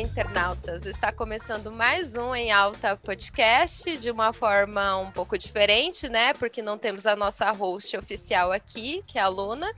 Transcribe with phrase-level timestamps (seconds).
[0.00, 0.86] internautas!
[0.86, 6.32] Está começando mais um Em Alta podcast de uma forma um pouco diferente, né?
[6.32, 9.70] Porque não temos a nossa host oficial aqui, que é a Luna.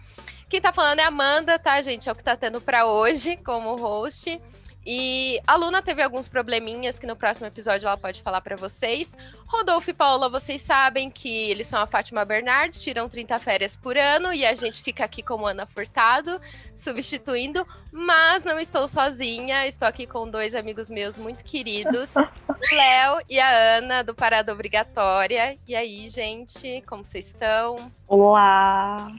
[0.49, 2.09] Quem tá falando é a Amanda, tá, gente?
[2.09, 4.41] É o que tá tendo para hoje como host.
[4.85, 9.17] E a Luna teve alguns probleminhas que no próximo episódio ela pode falar para vocês.
[9.47, 13.97] Rodolfo e Paula, vocês sabem que eles são a Fátima Bernardes, tiram 30 férias por
[13.97, 16.41] ano e a gente fica aqui como Ana Furtado,
[16.75, 17.67] substituindo.
[17.93, 22.15] Mas não estou sozinha, estou aqui com dois amigos meus muito queridos,
[22.49, 25.59] o Léo e a Ana, do Parada Obrigatória.
[25.69, 27.93] E aí, gente, como vocês estão?
[28.09, 29.13] Olá!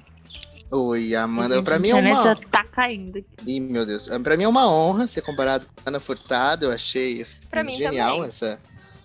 [0.76, 1.62] Oi, Amanda.
[1.62, 2.24] Para mim é uma.
[2.24, 3.20] Já tá caindo.
[3.20, 3.28] Aqui.
[3.46, 4.08] Ih, meu Deus.
[4.24, 6.66] Para mim é uma honra ser comparado com Ana Furtado.
[6.66, 8.60] Eu achei assim, genial essa,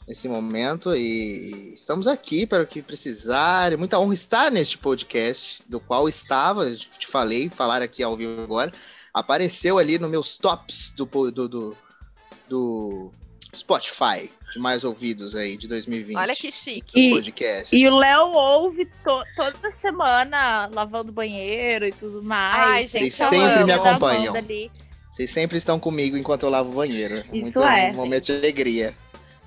[0.08, 3.70] esse momento e estamos aqui para o que precisar.
[3.70, 8.40] É muita honra estar neste podcast, do qual estava, te falei, falar aqui ao vivo
[8.40, 8.72] agora.
[9.12, 11.76] Apareceu ali nos meus tops do, do, do,
[12.48, 13.12] do
[13.54, 16.16] Spotify de mais ouvidos aí de 2020.
[16.16, 17.10] Olha que chique.
[17.10, 17.76] Podcast.
[17.76, 22.42] E o Léo ouve to toda semana lavando banheiro e tudo mais.
[22.42, 24.34] Ai, gente, Vocês sempre me acompanham.
[25.12, 27.18] Vocês sempre estão comigo enquanto eu lavo o banheiro.
[27.32, 27.90] Isso Muito, é.
[27.90, 28.94] Um momento de alegria.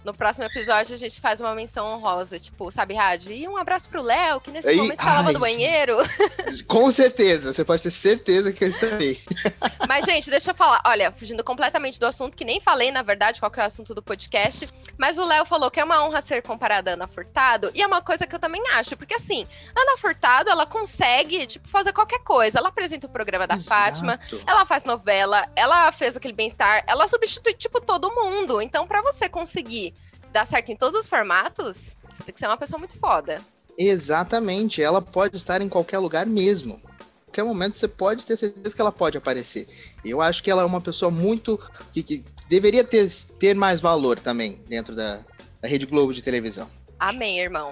[0.04, 3.32] No próximo episódio a gente faz uma menção honrosa, tipo, sabe, Rádio?
[3.32, 5.98] E um abraço pro Léo, que nesse momento está lavando banheiro.
[6.68, 9.20] Com certeza, você pode ter certeza que eu estarei.
[9.88, 10.82] Mas, gente, deixa eu falar.
[10.86, 13.94] Olha, fugindo completamente do assunto, que nem falei, na verdade, qual que é o assunto
[13.94, 14.68] do podcast.
[14.98, 17.72] Mas o Léo falou que é uma honra ser comparada a Ana Furtado.
[17.76, 21.68] E é uma coisa que eu também acho, porque assim, Ana Furtado, ela consegue, tipo,
[21.68, 22.58] fazer qualquer coisa.
[22.58, 23.82] Ela apresenta o programa da Exato.
[23.82, 28.62] Fátima, ela faz novela, ela fez aquele bem-estar, ela substitui, tipo, todo mundo.
[28.62, 29.91] Então, para você conseguir
[30.32, 33.42] dar certo em todos os formatos, você tem que ser uma pessoa muito foda.
[33.78, 36.76] Exatamente, ela pode estar em qualquer lugar mesmo.
[36.76, 39.68] Em qualquer momento você pode ter certeza que ela pode aparecer.
[40.04, 41.58] Eu acho que ela é uma pessoa muito.
[41.94, 45.24] que, que deveria ter, ter mais valor também dentro da,
[45.62, 46.70] da Rede Globo de televisão.
[47.00, 47.72] Amém, irmão.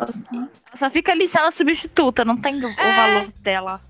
[0.76, 2.96] Só fica ali se ela substituta, não tem o é...
[2.96, 3.82] valor dela.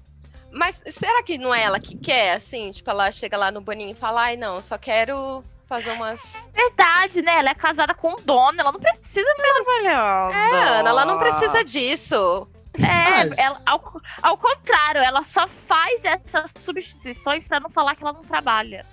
[0.51, 2.71] Mas será que não é ela que quer, assim?
[2.71, 6.49] Tipo, ela chega lá no Boninho e fala, ai, não, só quero fazer umas.
[6.53, 7.37] Verdade, né?
[7.37, 10.33] Ela é casada com o dono, ela não precisa ficar trabalhando.
[10.33, 12.47] É, Ana, ela não precisa disso.
[12.73, 13.37] É, Mas...
[13.37, 18.23] ela, ao, ao contrário, ela só faz essas substituições para não falar que ela não
[18.23, 18.85] trabalha.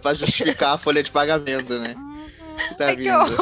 [0.00, 1.94] para justificar a folha de pagamento, né?
[1.96, 2.30] Uhum.
[2.76, 3.36] Tá vindo.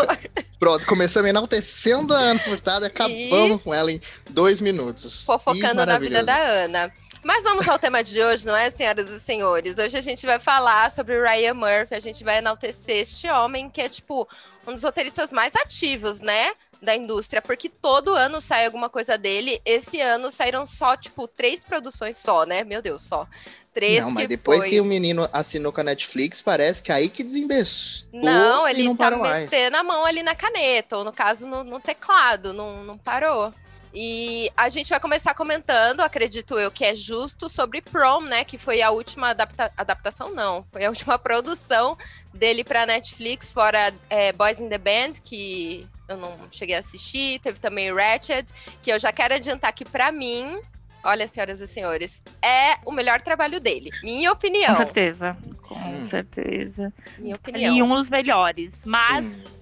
[0.58, 3.64] Pronto, começamos enaltecendo a Ana Furtada e acabamos e...
[3.64, 5.24] com ela em dois minutos.
[5.24, 6.92] Fofocando na vida da Ana.
[7.22, 9.78] Mas vamos ao tema de hoje, não é, senhoras e senhores?
[9.78, 13.68] Hoje a gente vai falar sobre o Ryan Murphy, a gente vai enaltecer este homem
[13.68, 14.28] que é, tipo,
[14.66, 16.52] um dos roteiristas mais ativos, né?
[16.80, 19.60] Da indústria, porque todo ano sai alguma coisa dele.
[19.64, 22.62] Esse ano saíram só, tipo, três produções só, né?
[22.62, 23.26] Meu Deus, só.
[23.74, 24.70] Três não, mas depois foi...
[24.70, 28.20] que o menino assinou com a Netflix, parece que aí que desembestou.
[28.20, 31.80] Não, ele não tá metendo a mão ali na caneta, ou no caso no, no
[31.80, 33.52] teclado, não, não parou.
[33.92, 38.44] E a gente vai começar comentando, acredito eu, que é justo sobre Prom, né?
[38.44, 40.66] Que foi a última adapta adaptação, não.
[40.70, 41.96] Foi a última produção
[42.32, 47.40] dele para Netflix, fora é, Boys in the Band, que eu não cheguei a assistir.
[47.40, 48.46] Teve também Ratchet,
[48.82, 50.60] que eu já quero adiantar que para mim,
[51.02, 53.90] olha, senhoras e senhores, é o melhor trabalho dele.
[54.02, 54.74] Minha opinião.
[54.74, 55.36] Com certeza.
[55.62, 56.08] Com hum.
[56.08, 56.92] certeza.
[57.18, 57.74] Minha opinião.
[57.74, 58.82] E um dos melhores.
[58.84, 59.34] Mas.
[59.34, 59.58] Hum.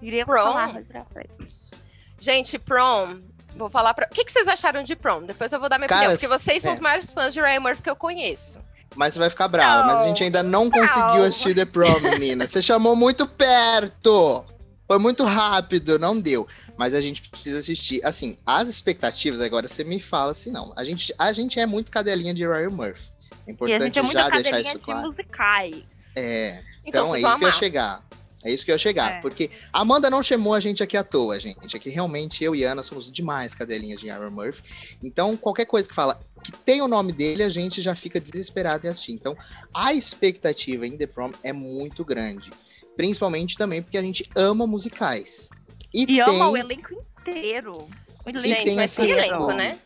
[0.00, 0.44] Iria Prom.
[0.44, 1.30] falar mais pra frente.
[2.18, 3.20] Gente, Prom
[3.56, 4.06] Vou falar pra.
[4.10, 5.22] O que, que vocês acharam de Prom?
[5.22, 6.74] Depois eu vou dar minha Cara, opinião, porque vocês são é.
[6.74, 8.58] os maiores fãs de Ryan Murphy que eu conheço.
[8.96, 11.98] Mas você vai ficar brava, mas a gente ainda não, não conseguiu assistir The Prom,
[12.00, 12.46] menina.
[12.46, 14.44] Você chamou muito perto!
[14.86, 16.46] Foi muito rápido, não deu.
[16.76, 18.04] Mas a gente precisa assistir.
[18.04, 20.72] Assim, as expectativas, agora você me fala se não.
[20.76, 23.02] A gente, a gente é muito cadelinha de Ryan Murphy.
[23.46, 25.00] É importante é já deixar isso claro.
[25.00, 25.84] De musicais.
[26.16, 26.60] É.
[26.84, 28.02] Então, então é aí que eu ia chegar.
[28.44, 29.14] É isso que eu ia chegar.
[29.14, 29.20] É.
[29.20, 31.76] Porque a Amanda não chamou a gente aqui à toa, gente.
[31.76, 34.62] Aqui realmente eu e Ana somos demais cadelinhas de Aaron Murphy.
[35.02, 38.86] Então, qualquer coisa que fala que tem o nome dele, a gente já fica desesperado
[38.86, 39.12] em assistir.
[39.12, 39.34] Então,
[39.72, 42.50] a expectativa em The Prom é muito grande.
[42.96, 45.48] Principalmente também porque a gente ama musicais.
[45.92, 46.20] E, e tem...
[46.20, 47.88] ama o elenco inteiro.
[48.26, 49.78] O elenco, gente, mas que elenco, né?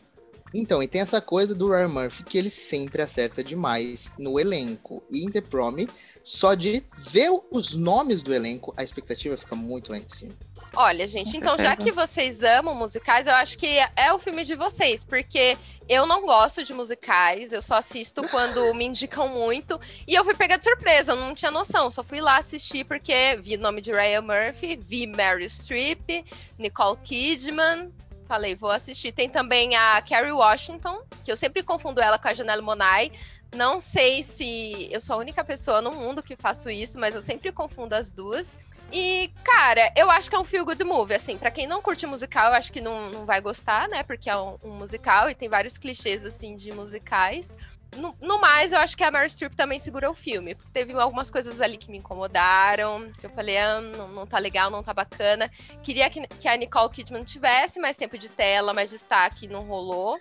[0.53, 5.03] Então, e tem essa coisa do Ryan Murphy que ele sempre acerta demais no elenco.
[5.09, 5.85] E em The Prom,
[6.23, 10.35] só de ver os nomes do elenco, a expectativa fica muito lá em cima.
[10.75, 14.55] Olha, gente, então já que vocês amam musicais, eu acho que é o filme de
[14.55, 15.57] vocês, porque
[15.87, 19.79] eu não gosto de musicais, eu só assisto quando me indicam muito.
[20.07, 23.37] E eu fui pegar de surpresa, eu não tinha noção, só fui lá assistir porque
[23.41, 26.23] vi o nome de Ryan Murphy, vi Mary Streep,
[26.57, 27.91] Nicole Kidman,
[28.29, 29.11] Falei, vou assistir.
[29.11, 33.11] Tem também a Carrie Washington, que eu sempre confundo ela com a Janelle Monáe,
[33.55, 37.23] Não sei se eu sou a única pessoa no mundo que faço isso, mas eu
[37.23, 38.55] sempre confundo as duas.
[38.93, 42.05] E, cara, eu acho que é um feel good movie, assim, para quem não curte
[42.05, 44.03] musical, eu acho que não, não vai gostar, né?
[44.03, 47.55] Porque é um, um musical e tem vários clichês, assim, de musicais.
[47.97, 50.93] No, no, mais, eu acho que a Mary Streep também segura o filme, porque teve
[50.93, 54.83] algumas coisas ali que me incomodaram, que eu falei, ah, não, não tá legal, não
[54.83, 55.49] tá bacana.
[55.81, 60.19] Queria que, que a Nicole Kidman tivesse mais tempo de tela, mais destaque, não rolou.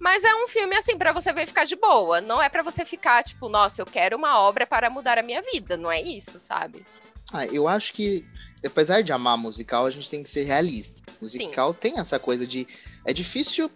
[0.00, 2.20] Mas é um filme, assim, para você ver ficar de boa.
[2.20, 5.42] Não é para você ficar, tipo, nossa, eu quero uma obra para mudar a minha
[5.42, 5.76] vida.
[5.76, 6.84] Não é isso, sabe?
[7.32, 8.26] Ah, eu acho que,
[8.64, 11.00] apesar de amar musical, a gente tem que ser realista.
[11.20, 11.78] Musical Sim.
[11.80, 12.66] tem essa coisa de.
[13.04, 13.70] É difícil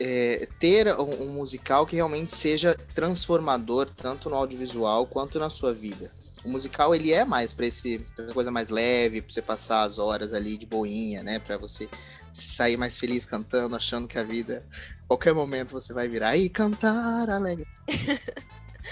[0.00, 5.72] é, ter um, um, musical que realmente seja transformador, tanto no audiovisual quanto na sua
[5.72, 6.12] vida.
[6.44, 9.98] O musical, ele é mais para esse pra coisa mais leve, para você passar as
[9.98, 11.38] horas ali de boinha, né?
[11.38, 11.88] Para você
[12.32, 14.64] sair mais feliz cantando, achando que a vida,
[15.06, 17.66] qualquer momento você vai virar e cantar alegre.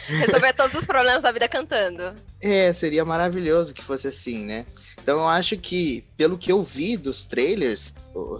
[0.08, 2.14] Resolver todos os problemas da vida cantando.
[2.42, 4.66] É, seria maravilhoso que fosse assim, né?
[5.06, 7.94] Então eu acho que, pelo que eu vi dos trailers,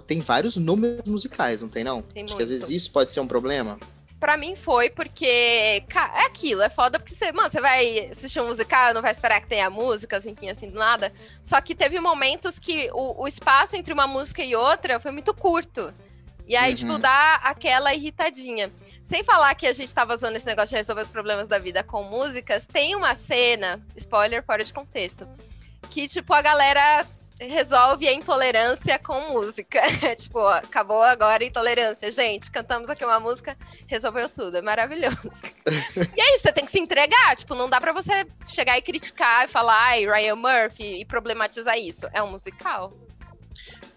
[0.05, 2.01] tem vários números musicais, não tem não?
[2.01, 2.35] Tem acho muito.
[2.35, 3.79] que às vezes isso pode ser um problema.
[4.19, 8.47] Pra mim foi porque é aquilo, é foda porque você, mano, você vai assistir um
[8.47, 11.13] musical, não vai esperar que tenha música, assim, assim, do nada.
[11.41, 15.33] Só que teve momentos que o, o espaço entre uma música e outra foi muito
[15.33, 15.93] curto.
[16.45, 16.95] E aí, tipo, uhum.
[16.95, 18.69] tipo, dá aquela irritadinha.
[19.01, 21.81] Sem falar que a gente tava usando esse negócio de resolver os problemas da vida
[21.81, 25.25] com músicas, tem uma cena, spoiler fora de contexto,
[25.89, 27.05] que, tipo, a galera
[27.39, 29.81] resolve a intolerância com música.
[30.17, 32.11] tipo, ó, acabou agora a intolerância.
[32.11, 34.57] Gente, cantamos aqui uma música, resolveu tudo.
[34.57, 35.29] É maravilhoso.
[36.15, 37.35] e é isso, você tem que se entregar.
[37.35, 41.77] Tipo, não dá para você chegar e criticar e falar, ai, Ryan Murphy, e problematizar
[41.77, 42.07] isso.
[42.11, 42.91] É um musical.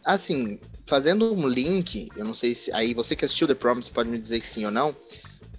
[0.04, 2.72] Assim, fazendo um link, eu não sei se.
[2.72, 4.94] Aí você que assistiu The Promise pode me dizer que sim ou não.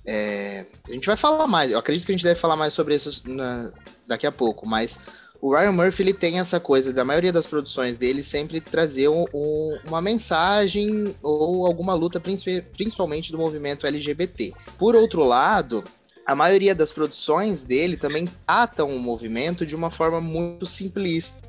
[0.05, 1.71] É, a gente vai falar mais.
[1.71, 3.71] Eu acredito que a gente deve falar mais sobre isso na,
[4.07, 4.99] daqui a pouco, mas
[5.41, 9.25] o Ryan Murphy ele tem essa coisa da maioria das produções dele sempre trazer um,
[9.33, 14.53] um, uma mensagem ou alguma luta, principalmente do movimento LGBT.
[14.77, 15.83] Por outro lado,
[16.27, 21.43] a maioria das produções dele também tratam o movimento de uma forma muito simplista,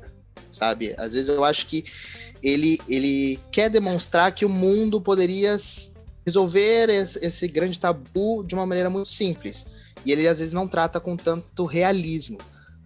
[0.49, 0.95] sabe?
[0.97, 1.85] Às vezes eu acho que
[2.41, 5.55] ele, ele quer demonstrar que o mundo poderia
[6.25, 9.67] resolver esse, esse grande tabu de uma maneira muito simples.
[10.03, 12.39] E ele às vezes não trata com tanto realismo,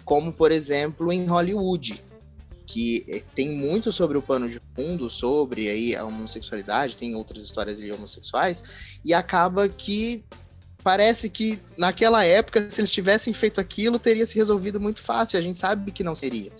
[0.08, 2.02] como por exemplo em Hollywood,
[2.66, 7.44] que eh, tem muito sobre o pano de fundo, sobre aí a homossexualidade, tem outras
[7.44, 8.64] histórias de homossexuais,
[9.04, 10.24] e acaba que
[10.82, 15.38] parece que naquela época, se eles tivessem feito aquilo, teria se resolvido muito fácil.
[15.38, 16.54] A gente sabe que não seria.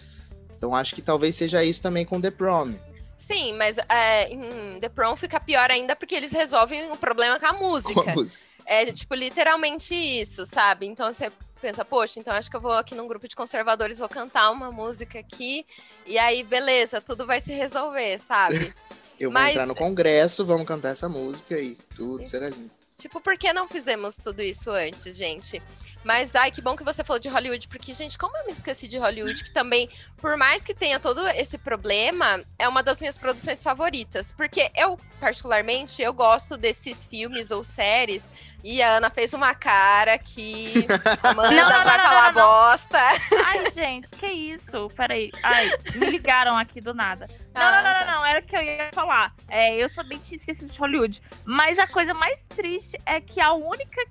[0.58, 2.74] Então acho que talvez seja isso também com The Prom.
[3.18, 7.46] Sim, mas é, em The Prom fica pior ainda porque eles resolvem o problema com
[7.46, 7.94] a música.
[7.94, 8.44] Com a música.
[8.66, 10.86] É, tipo, literalmente isso, sabe?
[10.86, 14.10] Então você pensa, poxa, então acho que eu vou aqui num grupo de conservadores, vou
[14.10, 15.66] cantar uma música aqui,
[16.06, 18.74] e aí, beleza, tudo vai se resolver, sabe?
[19.20, 19.52] eu vou Mas...
[19.52, 22.72] entrar no congresso, vamos cantar essa música e tudo será lindo.
[22.98, 25.62] Tipo, por que não fizemos tudo isso antes, gente?
[26.04, 28.88] Mas, ai, que bom que você falou de Hollywood, porque, gente, como eu me esqueci
[28.88, 29.88] de Hollywood, que também,
[30.18, 34.32] por mais que tenha todo esse problema, é uma das minhas produções favoritas.
[34.32, 38.32] Porque eu, particularmente, eu gosto desses filmes ou séries
[38.64, 40.86] e a Ana fez uma cara que
[41.24, 43.00] a Amanda não, não, vai não, falar bosta.
[43.46, 44.90] Ai, gente, que isso?
[44.96, 45.32] Peraí.
[45.44, 47.28] Ai, me ligaram aqui do nada.
[47.54, 48.06] Não, ah, não, não, tá.
[48.06, 49.34] não, era o que eu ia falar.
[49.48, 51.22] É, eu também tinha esquecido de Hollywood.
[51.46, 54.06] Mas a coisa mais triste é que a única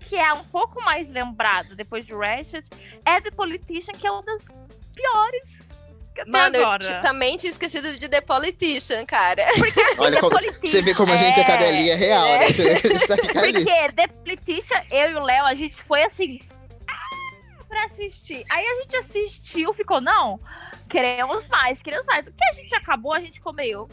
[0.00, 2.64] que é um pouco mais lembrada depois de Ratchet
[3.04, 4.46] é The Politician, que é uma das
[4.94, 5.57] piores
[6.26, 6.84] Mano, agora.
[6.84, 9.46] eu também tinha esquecido de The Politician, cara.
[9.56, 12.38] Porque assim, Olha, como, você vê como a gente é, é cadelinha real, é.
[12.38, 12.46] né?
[12.48, 15.76] Você vê que a gente tá Porque The Politician, eu e o Léo, a gente
[15.76, 16.40] foi assim.
[16.88, 18.44] Ah, pra assistir.
[18.50, 20.40] Aí a gente assistiu, ficou, não,
[20.88, 22.24] queremos mais, queremos mais.
[22.24, 23.88] Porque a gente acabou, a gente comeu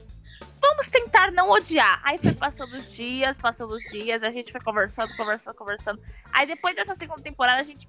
[0.68, 2.02] vamos tentar não odiar.
[2.04, 6.02] Aí foi passando os dias, passando os dias, a gente foi conversando, conversando, conversando.
[6.34, 7.88] Aí depois dessa segunda temporada, a gente.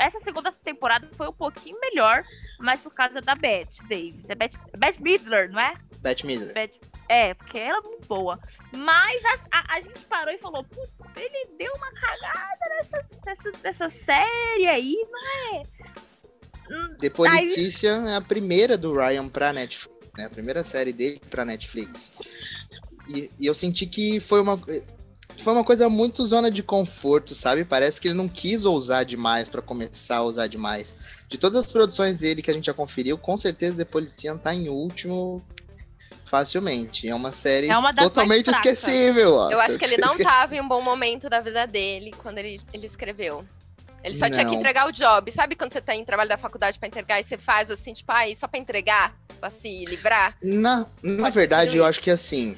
[0.00, 2.24] Essa segunda temporada foi um pouquinho melhor,
[2.58, 4.30] mas por causa da Beth Davis.
[4.30, 5.74] É Beth, Beth Midler, não é?
[5.98, 6.54] Beth Midler.
[6.54, 8.38] Beth, é, porque ela é muito boa.
[8.74, 13.52] Mas a, a, a gente parou e falou: putz, ele deu uma cagada nessa, nessa,
[13.62, 17.10] nessa série aí, não é?
[17.10, 18.12] Politician aí...
[18.12, 20.26] é a primeira do Ryan pra Netflix né?
[20.26, 22.10] A primeira série dele para Netflix.
[23.08, 24.60] E, e, eu senti que foi uma
[25.38, 27.64] foi uma coisa muito zona de conforto, sabe?
[27.64, 30.94] Parece que ele não quis ousar demais para começar a usar demais.
[31.28, 34.54] De todas as produções dele que a gente já conferiu, com certeza The Polician tá
[34.54, 35.42] em último
[36.30, 37.08] Facilmente.
[37.08, 39.34] É uma série é uma totalmente esquecível.
[39.34, 39.50] Ó.
[39.50, 42.60] Eu acho que ele não estava em um bom momento da vida dele quando ele,
[42.72, 43.44] ele escreveu.
[44.04, 44.32] Ele só não.
[44.32, 45.28] tinha que entregar o job.
[45.32, 48.12] Sabe quando você tá em trabalho da faculdade para entregar e você faz assim, tipo,
[48.12, 50.36] aí, ah, só para entregar, pra se livrar?
[50.40, 52.56] Na, na verdade, eu acho que assim,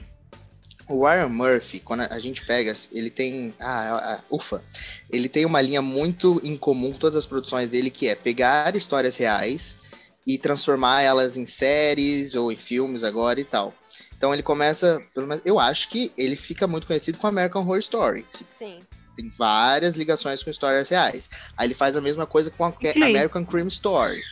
[0.89, 3.55] o Ryan Murphy, quando a gente pega, ele tem.
[3.59, 4.63] Ah, ah, ufa!
[5.11, 9.17] Ele tem uma linha muito incomum com todas as produções dele, que é pegar histórias
[9.17, 9.79] reais
[10.27, 13.75] e transformar elas em séries ou em filmes agora e tal.
[14.17, 15.01] Então ele começa,
[15.45, 18.27] eu acho que ele fica muito conhecido com American Horror Story.
[18.49, 18.81] Sim.
[19.17, 21.29] Tem várias ligações com histórias reais.
[21.57, 24.23] Aí ele faz a mesma coisa com a American Crime Story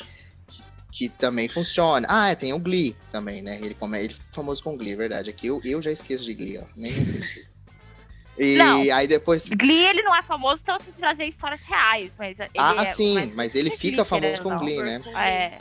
[0.91, 2.07] que também funciona.
[2.11, 3.59] Ah, é, tem o Glee também, né?
[3.63, 5.31] Ele, come, ele é famoso com Glee, verdade.
[5.31, 6.65] Aqui eu, eu já esqueço de Glee, ó.
[6.77, 6.93] Nem
[8.39, 9.49] E não, aí depois.
[9.49, 12.39] Glee ele não é famoso tanto de trazer histórias reais, mas.
[12.57, 15.03] ah, é, sim, mas, mas ele fica famoso com Glee, né?
[15.15, 15.59] É.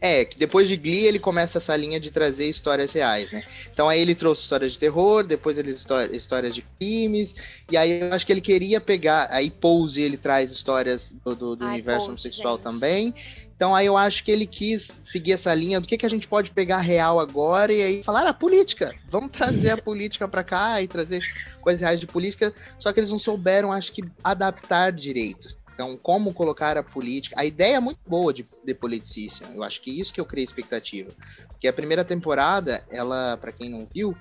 [0.00, 3.42] É, que depois de Glee ele começa essa linha de trazer histórias reais, né?
[3.70, 7.34] Então aí ele trouxe histórias de terror, depois ele histórias de crimes,
[7.70, 9.28] e aí eu acho que ele queria pegar.
[9.30, 12.62] Aí Pose ele traz histórias do, do, do Ai, universo Pose, homossexual gente.
[12.62, 13.14] também.
[13.58, 16.28] Então aí eu acho que ele quis seguir essa linha do que, que a gente
[16.28, 18.94] pode pegar real agora e aí falar a ah, política.
[19.08, 21.20] Vamos trazer a política para cá e trazer
[21.60, 22.54] coisas reais de política.
[22.78, 25.48] Só que eles não souberam, acho que, adaptar direito.
[25.74, 27.34] Então, como colocar a política.
[27.36, 29.48] A ideia é muito boa de The Politician.
[29.52, 31.10] Eu acho que isso que eu criei expectativa.
[31.48, 34.16] Porque a primeira temporada, ela, para quem não viu,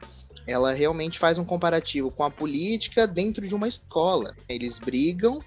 [0.48, 4.36] ela realmente faz um comparativo com a política dentro de uma escola.
[4.50, 5.38] Eles brigam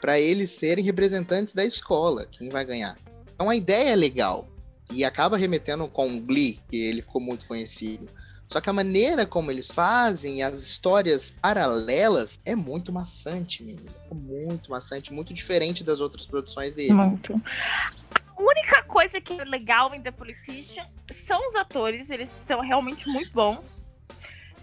[0.00, 2.26] para eles serem representantes da escola.
[2.26, 2.98] Quem vai ganhar?
[3.36, 4.48] Então a ideia é legal
[4.90, 8.08] e acaba remetendo com o Glee, que ele ficou muito conhecido.
[8.48, 13.90] Só que a maneira como eles fazem, as histórias paralelas, é muito maçante, menina.
[14.10, 16.94] Muito maçante, muito diferente das outras produções dele.
[16.94, 17.34] Muito.
[17.34, 23.06] A única coisa que é legal em The Politician são os atores, eles são realmente
[23.06, 23.84] muito bons.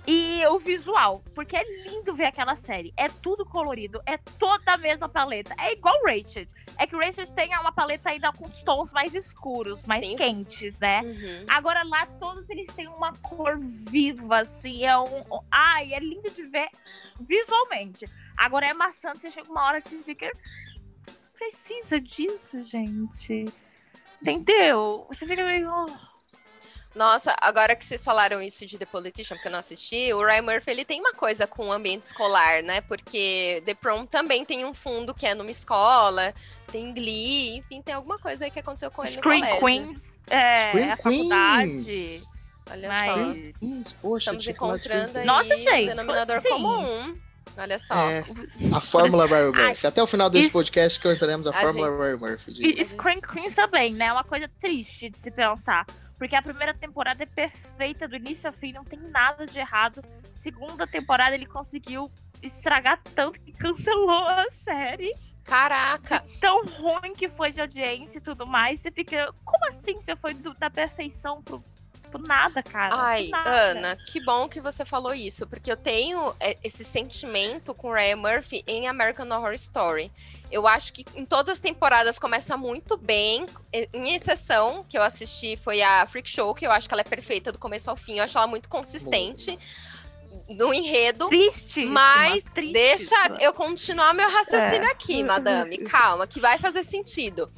[0.05, 2.93] E o visual, porque é lindo ver aquela série.
[2.97, 5.55] É tudo colorido, é toda a mesma paleta.
[5.57, 6.45] É igual Rachel.
[6.77, 10.17] É que Rachel tem uma paleta ainda com tons mais escuros, mais Sim.
[10.17, 11.01] quentes, né?
[11.01, 11.45] Uhum.
[11.47, 14.83] Agora lá todos eles têm uma cor viva, assim.
[14.83, 15.23] É um.
[15.49, 16.69] Ai, é lindo de ver
[17.21, 18.05] visualmente.
[18.35, 20.31] Agora é maçante, você chega uma hora que você fica.
[21.33, 23.45] Precisa disso, gente.
[24.21, 25.05] Entendeu?
[25.09, 25.85] Você fica meio.
[26.95, 30.43] Nossa, agora que vocês falaram isso de The Politician, porque eu não assisti, o Ryan
[30.43, 32.81] Murphy ele tem uma coisa com o ambiente escolar, né?
[32.81, 36.33] Porque The Prom também tem um fundo que é numa escola,
[36.71, 39.85] tem Glee, enfim, tem alguma coisa aí que aconteceu com ele Screen no colégio.
[39.85, 41.83] Queens, é, Screen a faculdade.
[41.83, 42.27] Queens.
[42.69, 43.55] Olha Mas...
[43.57, 43.95] só.
[44.01, 46.49] Poxa, Estamos encontrando aí Nossa, gente, denominador assim?
[46.49, 47.17] comum.
[47.57, 47.93] Olha só.
[47.93, 48.23] É,
[48.73, 49.87] a fórmula Ryan Murphy.
[49.87, 51.99] Até o final desse podcast que entraremos a, a fórmula gente...
[51.99, 52.53] Ryan Murphy.
[52.53, 52.81] De...
[52.81, 54.05] E Screen Queens também, né?
[54.05, 55.85] É uma coisa triste de se pensar.
[56.17, 60.03] Porque a primeira temporada é perfeita, do início ao fim, não tem nada de errado.
[60.31, 65.13] Segunda temporada ele conseguiu estragar tanto que cancelou a série.
[65.43, 66.19] Caraca!
[66.19, 68.79] De tão ruim que foi de audiência e tudo mais.
[68.79, 69.33] Você fica.
[69.43, 71.63] Como assim você foi do, da perfeição pro,
[72.09, 72.95] pro nada, cara?
[72.95, 73.49] Ai, nada.
[73.49, 75.45] Ana, que bom que você falou isso.
[75.47, 80.11] Porque eu tenho é, esse sentimento com Ryan Murphy em American Horror Story.
[80.53, 83.47] Eu acho que em todas as temporadas começa muito bem.
[83.91, 87.03] Em exceção, que eu assisti, foi a Freak Show, que eu acho que ela é
[87.03, 88.19] perfeita do começo ao fim.
[88.19, 89.57] Eu acho ela muito consistente.
[90.47, 94.91] No enredo, triste, mas deixa eu continuar meu raciocínio é.
[94.91, 95.79] aqui, madame.
[95.79, 97.51] Calma, que vai fazer sentido.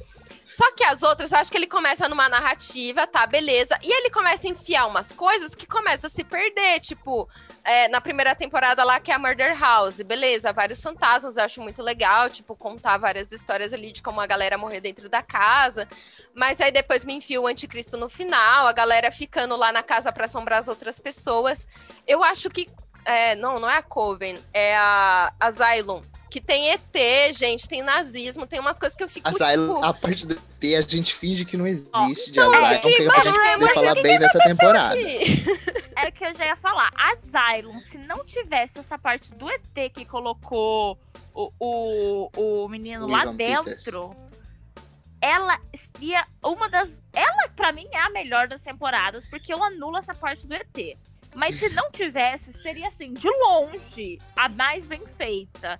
[0.56, 3.78] Só que as outras, acho que ele começa numa narrativa, tá, beleza.
[3.82, 6.80] E ele começa a enfiar umas coisas que começam a se perder.
[6.80, 7.28] Tipo,
[7.62, 11.60] é, na primeira temporada lá, que é a Murder House, beleza, vários fantasmas, eu acho
[11.60, 15.86] muito legal, tipo, contar várias histórias ali de como a galera morreu dentro da casa.
[16.34, 20.10] Mas aí depois me enfia o anticristo no final, a galera ficando lá na casa
[20.10, 21.68] para assombrar as outras pessoas.
[22.06, 22.66] Eu acho que.
[23.04, 26.00] É, não, não é a Coven, é a Asylum
[26.36, 29.84] que tem ET, gente, tem nazismo, tem umas coisas que eu fico, Asylum, tipo...
[29.86, 33.08] A parte do ET a gente finge que não existe de Asylum, é, que, que
[33.08, 34.96] a gente poder falar que bem nessa temporada.
[34.98, 36.92] É o que eu já ia falar.
[36.94, 40.98] Asylum, se não tivesse essa parte do ET que colocou
[41.32, 44.10] o, o, o menino lá dentro...
[44.10, 44.26] Peters
[45.18, 47.00] ela seria uma das.
[47.14, 50.96] Ela, para mim, é a melhor das temporadas, porque eu anulo essa parte do ET.
[51.36, 55.78] Mas se não tivesse, seria assim, de longe, a mais bem feita.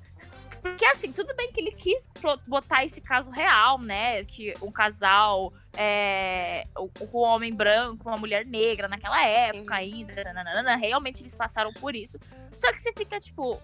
[0.70, 2.08] Porque, assim, tudo bem que ele quis
[2.46, 4.24] botar esse caso real, né?
[4.24, 11.22] Que um casal, é, um homem branco, uma mulher negra naquela época ainda, nananana, realmente
[11.22, 12.18] eles passaram por isso.
[12.52, 13.60] Só que você fica, tipo.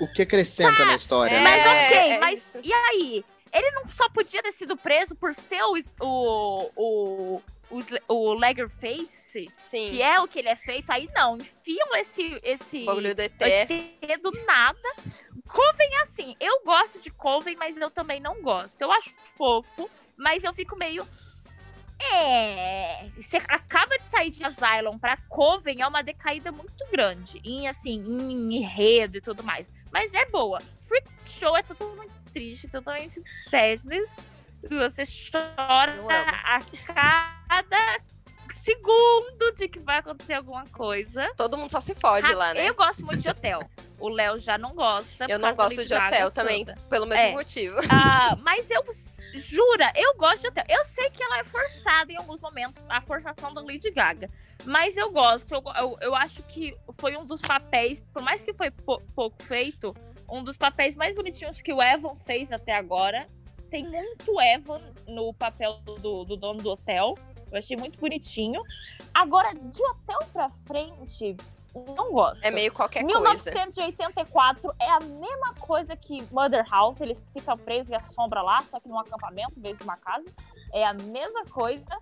[0.00, 1.34] O que acrescenta tá, na história?
[1.34, 3.24] É, mas ok, é, mas e aí?
[3.52, 9.50] Ele não só podia ter sido preso por ser o, o, o o, o Leatherface,
[9.56, 9.90] Sim.
[9.90, 13.70] que é o que ele é feito, aí não, enfiam esse, esse do ET.
[13.70, 14.94] ET do nada.
[15.46, 18.80] Coven é assim, eu gosto de Coven, mas eu também não gosto.
[18.80, 21.06] Eu acho fofo, mas eu fico meio.
[22.12, 23.08] É.
[23.16, 27.40] Você acaba de sair de Asylum pra Coven, é uma decaída muito grande.
[27.44, 29.72] Em assim, em enredo e tudo mais.
[29.92, 30.60] Mas é boa.
[30.80, 34.16] Freak Show é totalmente triste, totalmente sadness.
[34.68, 35.94] Você chora
[36.44, 36.60] a
[36.92, 38.00] cada
[38.52, 41.32] segundo de que vai acontecer alguma coisa.
[41.36, 42.68] Todo mundo só se fode lá, né?
[42.68, 43.60] Eu gosto muito de hotel.
[43.98, 45.26] O Léo já não gosta.
[45.28, 47.32] Eu não gosto de hotel também, pelo mesmo é.
[47.32, 47.78] motivo.
[47.80, 48.84] Uh, mas eu
[49.34, 50.64] jura, eu gosto de hotel.
[50.68, 54.28] Eu sei que ela é forçada em alguns momentos, a forçação da Lady Gaga.
[54.64, 58.52] Mas eu gosto, eu, eu, eu acho que foi um dos papéis, por mais que
[58.52, 59.94] foi pouco feito,
[60.28, 63.26] um dos papéis mais bonitinhos que o Evan fez até agora
[63.70, 67.16] tem muito Evan no papel do, do dono do hotel.
[67.50, 68.62] Eu achei muito bonitinho.
[69.14, 71.36] Agora, de hotel pra frente,
[71.96, 72.42] não gosto.
[72.42, 74.76] É meio qualquer 1984 coisa.
[74.80, 77.00] é a mesma coisa que Mother House.
[77.00, 80.26] Eles ficam presos e assombra lá, só que num acampamento, em vez de uma casa.
[80.72, 81.96] É a mesma coisa.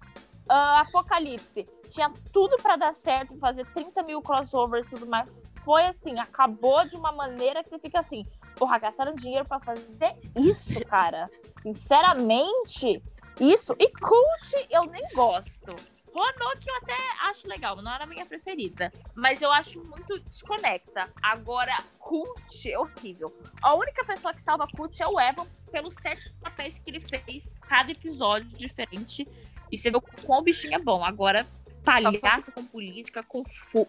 [0.50, 1.68] Uh, Apocalipse.
[1.90, 5.28] Tinha tudo para dar certo, fazer 30 mil crossovers e tudo mais.
[5.64, 8.24] Foi assim, acabou de uma maneira que você fica assim,
[8.56, 11.30] porra, gastaram dinheiro para fazer isso, cara.
[11.62, 13.02] Sinceramente,
[13.40, 13.74] isso.
[13.78, 15.98] E cult eu nem gosto.
[16.18, 16.96] Roanoke eu até
[17.28, 18.92] acho legal, não era a minha preferida.
[19.14, 21.08] Mas eu acho muito desconecta.
[21.22, 23.32] Agora, Cult é horrível.
[23.62, 27.52] A única pessoa que salva Cult é o Evan, pelos sete papéis que ele fez,
[27.62, 29.26] cada episódio diferente.
[29.70, 31.04] E você vê quão o bichinho é bom.
[31.04, 31.46] Agora,
[31.84, 33.44] palhaço com política, com,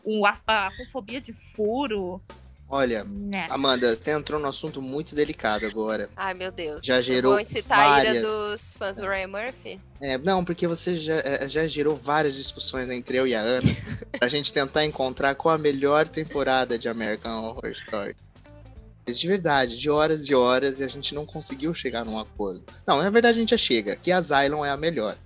[0.05, 2.21] um, a, a, com fobia de furo.
[2.69, 3.47] Olha, né.
[3.49, 6.07] Amanda, você entrou num assunto muito delicado agora.
[6.15, 6.85] Ai, meu Deus.
[6.85, 8.17] Já gerou Vou incitar várias...
[8.17, 9.79] a ira dos fãs do Ryan Murphy?
[9.99, 13.75] É, não, porque você já, é, já gerou várias discussões entre eu e a Ana
[14.19, 18.15] pra gente tentar encontrar qual a melhor temporada de American Horror Story.
[19.07, 22.63] De verdade, de horas e horas, e a gente não conseguiu chegar num acordo.
[22.85, 25.17] Não, na verdade a gente já chega, que a Asylum é a melhor.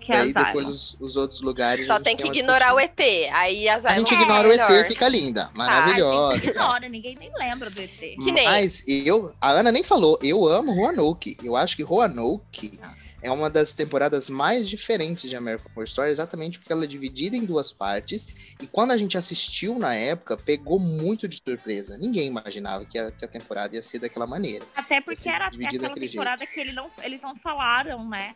[0.00, 1.86] Que aí depois os, os, outros lugares.
[1.86, 2.98] Só tem que ignorar o ET.
[3.32, 5.44] Aí as A gente ignora é o ET e fica linda.
[5.44, 6.32] Tá, maravilhosa.
[6.32, 7.98] a gente ignora, ninguém nem lembra do ET.
[7.98, 8.44] Que nem.
[8.44, 11.36] Mas eu, a Ana nem falou, eu amo Roanoke.
[11.44, 12.80] Eu acho que Roanoke
[13.22, 17.36] é uma das temporadas mais diferentes de American Horror Story, exatamente porque ela é dividida
[17.36, 18.26] em duas partes.
[18.60, 21.98] E quando a gente assistiu na época, pegou muito de surpresa.
[21.98, 24.64] Ninguém imaginava que a, que a temporada ia ser daquela maneira.
[24.74, 26.52] Até porque era até aquela temporada jeito.
[26.52, 28.34] que ele não, eles não falaram, né?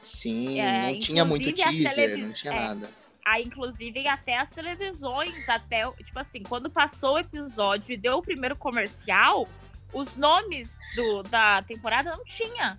[0.00, 2.90] Sim, é, não tinha muito teaser, não tinha é, nada.
[3.24, 8.22] Aí, inclusive, até as televisões, até, tipo assim, quando passou o episódio e deu o
[8.22, 9.48] primeiro comercial,
[9.92, 12.78] os nomes do, da temporada não tinha.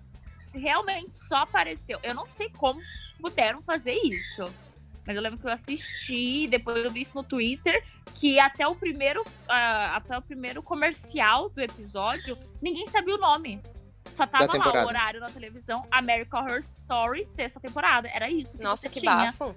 [0.54, 1.98] Realmente só apareceu.
[2.02, 2.80] Eu não sei como
[3.20, 4.44] puderam fazer isso.
[5.06, 7.82] Mas eu lembro que eu assisti, depois eu vi isso no Twitter,
[8.14, 13.60] que até o primeiro, uh, até o primeiro comercial do episódio, ninguém sabia o nome.
[14.14, 18.08] Só tava lá o horário na televisão, American Horror Story, sexta temporada.
[18.08, 18.56] Era isso.
[18.56, 19.32] Que Nossa, que tinha.
[19.32, 19.54] bafo.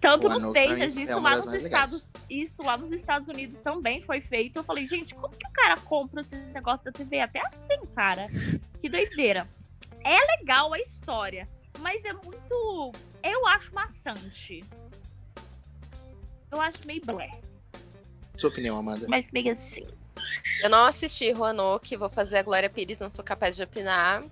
[0.00, 2.06] Tanto nos pages, isso é lá nos Estados.
[2.06, 2.26] Legais.
[2.28, 4.56] Isso lá nos Estados Unidos também foi feito.
[4.56, 7.20] Eu falei, gente, como que o cara compra esse negócio da TV?
[7.20, 8.28] Até assim, cara.
[8.80, 9.48] Que doideira.
[10.04, 11.48] É legal a história,
[11.80, 12.92] mas é muito.
[13.22, 14.64] Eu acho maçante.
[16.50, 17.40] Eu acho meio blé.
[18.36, 19.06] Sua opinião, Amanda?
[19.08, 19.86] Mas meio assim.
[20.62, 24.22] Eu não assisti Roanoke, vou fazer a Glória Pires, não sou capaz de opinar.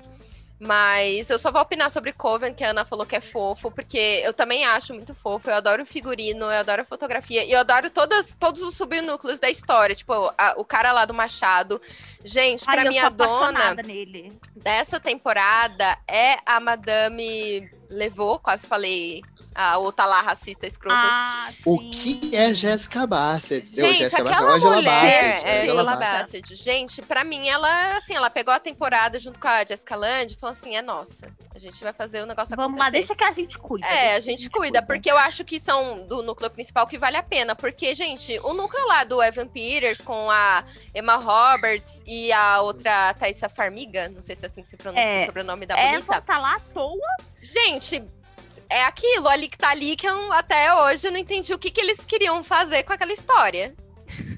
[0.59, 4.23] Mas eu só vou opinar sobre Coven, que a Ana falou que é fofo, porque
[4.25, 5.51] eu também acho muito fofo.
[5.51, 9.41] Eu adoro o figurino, eu adoro a fotografia, e eu adoro todas, todos os subnúcleos
[9.41, 9.95] da história.
[9.95, 11.83] Tipo, a, o cara lá do Machado.
[12.25, 14.39] Gente, Ai, pra mim, a dona nele.
[14.57, 19.23] dessa temporada é a Madame Levou, quase falei
[19.55, 20.99] a outra lá racista escrota.
[21.01, 23.67] Ah, o que é Jéssica Bassett?
[23.69, 26.57] Gente, Jessica aquela Bassett, mulher, Bassett, é, Angela Bassett.
[26.57, 30.37] Gente, pra mim, ela, assim, ela pegou a temporada junto com a Jessica Lange e
[30.37, 33.33] falou assim, é nossa, a gente vai fazer o negócio Vamos lá, deixa que a
[33.33, 33.87] gente cuida.
[33.87, 36.87] É, a gente, a gente cuida, cuida, porque eu acho que são do núcleo principal
[36.87, 41.17] que vale a pena, porque, gente, o núcleo lá do Evan Peters com a Emma
[41.17, 45.27] Roberts e a outra Thaisa Farmiga, não sei se é assim se pronuncia é, o
[45.27, 46.13] sobrenome da bonita.
[46.13, 47.34] Ela tá lá à toa.
[47.45, 48.05] Gente,
[48.71, 51.71] é aquilo, ali que tá ali, que eu, até hoje eu não entendi o que,
[51.71, 53.75] que eles queriam fazer com aquela história.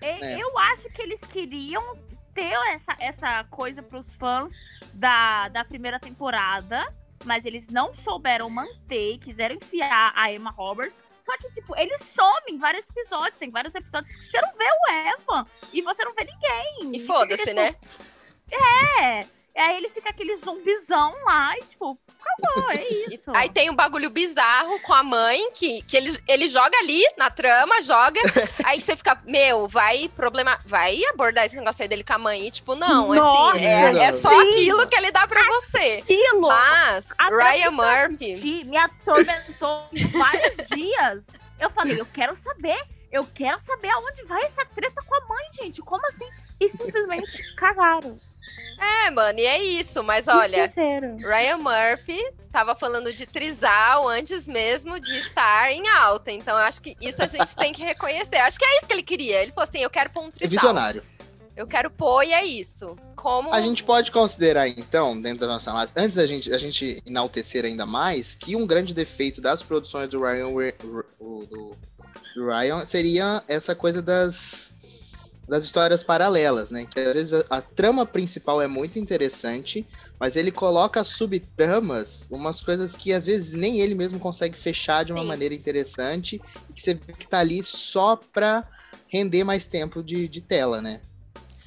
[0.02, 0.40] É.
[0.40, 1.96] Eu acho que eles queriam
[2.34, 4.52] ter essa, essa coisa pros fãs
[4.92, 6.92] da, da primeira temporada,
[7.24, 10.98] mas eles não souberam manter, quiseram enfiar a Emma Roberts.
[11.24, 13.38] Só que, tipo, eles somem em vários episódios.
[13.38, 16.96] Tem vários episódios que você não vê o Evan e você não vê ninguém.
[16.96, 17.74] E foda-se, né?
[18.48, 19.26] É.
[19.56, 23.30] Aí ele fica aquele zumbizão lá e, tipo, acabou, é isso.
[23.34, 27.30] Aí tem um bagulho bizarro com a mãe, que, que ele, ele joga ali na
[27.30, 28.20] trama, joga.
[28.64, 30.58] aí você fica, meu, vai problema.
[30.66, 32.46] Vai abordar esse negócio aí dele com a mãe.
[32.46, 34.50] E, tipo, não, assim, Nossa, assim, é, é só sim.
[34.50, 36.02] aquilo que ele dá pra você.
[36.02, 36.48] Aquilo.
[36.48, 38.64] Mas, Ryan Murphy.
[38.64, 41.30] Me atormentou vários dias.
[41.58, 42.78] Eu falei, eu quero saber.
[43.16, 45.80] Eu quero saber aonde vai essa treta com a mãe, gente.
[45.80, 46.28] Como assim?
[46.60, 48.18] E simplesmente cagaram.
[48.78, 50.04] É, mano, e é isso.
[50.04, 50.70] Mas olha,
[51.18, 56.30] Ryan Murphy tava falando de trisal antes mesmo de estar em alta.
[56.30, 58.36] Então, eu acho que isso a gente tem que reconhecer.
[58.36, 59.42] Acho que é isso que ele queria.
[59.42, 60.46] Ele falou assim: eu quero pôr um trisal.
[60.46, 61.02] É visionário.
[61.56, 62.98] Eu quero pôr e é isso.
[63.16, 63.50] Como...
[63.50, 67.64] A gente pode considerar, então, dentro da nossa análise, antes da gente, a gente enaltecer
[67.64, 70.48] ainda mais, que um grande defeito das produções do Ryan,
[70.78, 71.74] do
[72.36, 74.74] Ryan seria essa coisa das
[75.48, 76.86] das histórias paralelas, né?
[76.86, 79.86] Que às vezes a, a, trama principal é muito interessante,
[80.18, 85.12] mas ele coloca subtramas, umas coisas que às vezes nem ele mesmo consegue fechar de
[85.12, 85.28] uma Sim.
[85.28, 86.40] maneira interessante,
[86.74, 88.64] que você vê que tá ali só pra
[89.08, 91.00] render mais tempo de, de tela, né?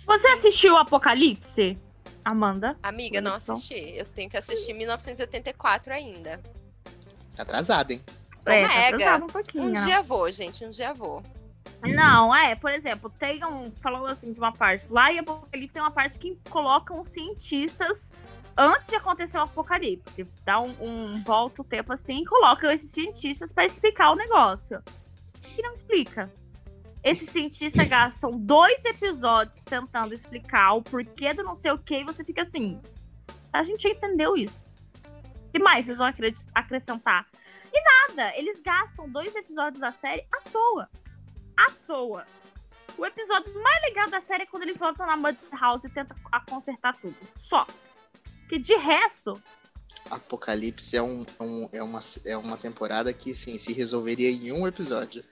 [0.05, 1.77] Você assistiu Apocalipse,
[2.25, 2.75] Amanda?
[2.83, 3.93] Amiga, não assisti.
[3.95, 6.41] Eu tenho que assistir 1984 ainda.
[7.35, 8.03] Tá atrasado, hein?
[8.45, 9.65] É, tá atrasado um pouquinho.
[9.65, 11.23] Um dia vou, gente, um dia vou.
[11.81, 13.71] Não, é, por exemplo, tem um.
[13.81, 14.91] Falando assim de uma parte.
[14.91, 18.09] Lá em Apocalipse tem uma parte que colocam cientistas
[18.57, 20.27] antes de acontecer o apocalipse.
[20.43, 24.83] Dá um, um volta o tempo assim e colocam esses cientistas para explicar o negócio.
[25.57, 26.29] E não explica.
[27.01, 32.03] Esses cientistas gastam dois episódios tentando explicar o porquê do não sei o que e
[32.03, 32.77] você fica assim.
[33.53, 34.67] A gente entendeu isso.
[35.47, 36.11] O que mais vocês vão
[36.53, 37.25] acrescentar?
[37.73, 40.89] E nada, eles gastam dois episódios da série à toa
[41.59, 42.25] à toa.
[42.97, 46.15] O episódio mais legal da série é quando eles voltam na Mud House e tentam
[46.49, 47.15] consertar tudo.
[47.35, 47.67] Só.
[48.47, 49.41] Que de resto.
[50.09, 54.67] Apocalipse é, um, um, é, uma, é uma temporada que, sim, se resolveria em um
[54.67, 55.23] episódio.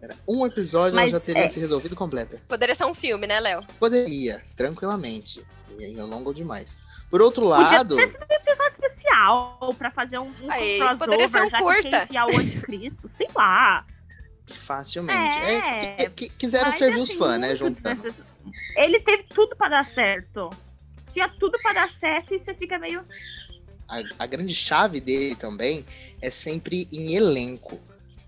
[0.00, 1.48] Era um episódio Mas, ela já teria é...
[1.48, 2.42] se resolvido completa.
[2.48, 3.64] Poderia ser um filme, né, Léo?
[3.78, 5.44] Poderia, tranquilamente.
[5.78, 6.76] E ainda longo demais.
[7.12, 7.88] Por outro lado.
[7.88, 11.50] Podia ter sido um episódio especial pra fazer um, um Aí, crossover, poderia ser um
[11.50, 12.06] já curta.
[12.06, 13.86] que o anticristo, sei lá.
[14.46, 15.36] Facilmente.
[15.36, 18.14] É, é que, quiseram servir assim, os fãs, né, juntando.
[18.78, 20.48] Ele teve tudo para dar certo.
[21.12, 23.02] Tinha tudo para dar certo e você fica meio.
[23.86, 25.84] A, a grande chave dele também
[26.18, 27.78] é sempre em elenco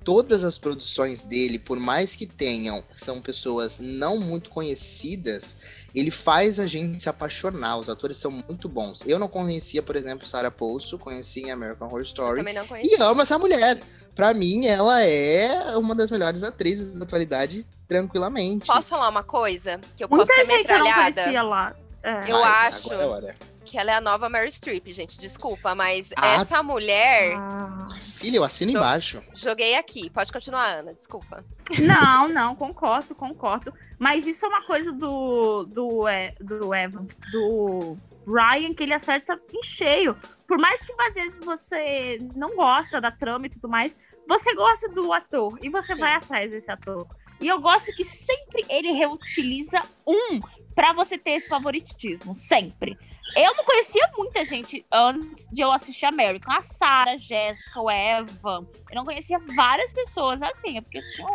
[0.05, 5.57] todas as produções dele, por mais que tenham, são pessoas não muito conhecidas,
[5.95, 7.79] ele faz a gente se apaixonar.
[7.79, 9.03] Os atores são muito bons.
[9.07, 12.33] Eu não conhecia, por exemplo, Sarah Paulson, conheci em American Horror Story.
[12.33, 12.99] Eu também não conhecia.
[12.99, 13.81] E amo essa mulher.
[14.14, 18.67] Pra mim, ela é uma das melhores atrizes da atualidade, tranquilamente.
[18.67, 19.81] Posso falar uma coisa?
[19.97, 21.23] Que eu Muita posso ser metralhada?
[21.23, 21.75] Eu, não lá.
[22.03, 22.31] É.
[22.31, 22.93] eu acho.
[22.93, 25.18] É que ela é a nova Mary Streep, gente.
[25.18, 27.35] Desculpa, mas ah, essa mulher.
[27.37, 27.88] Ah.
[28.00, 29.22] Filha, eu assino embaixo.
[29.35, 30.11] Joguei aqui.
[30.11, 30.94] Pode continuar, Ana.
[30.94, 31.44] Desculpa.
[31.81, 33.72] Não, não, concordo, concordo.
[33.98, 35.64] Mas isso é uma coisa do.
[35.64, 37.96] do, é, do Evan, do
[38.27, 40.16] Ryan, que ele acerta em cheio.
[40.46, 43.94] Por mais que às vezes você não gosta da trama e tudo mais,
[44.27, 46.00] você gosta do ator e você Sim.
[46.00, 47.07] vai atrás desse ator.
[47.40, 50.40] E eu gosto que sempre ele reutiliza um
[50.75, 52.99] para você ter esse favoritismo, sempre.
[53.37, 56.55] Eu não conhecia muita gente antes de eu assistir American.
[56.55, 58.67] A Sarah, Jéssica, o Evan.
[58.91, 61.29] Eu não conhecia várias pessoas assim, é porque eu tinha,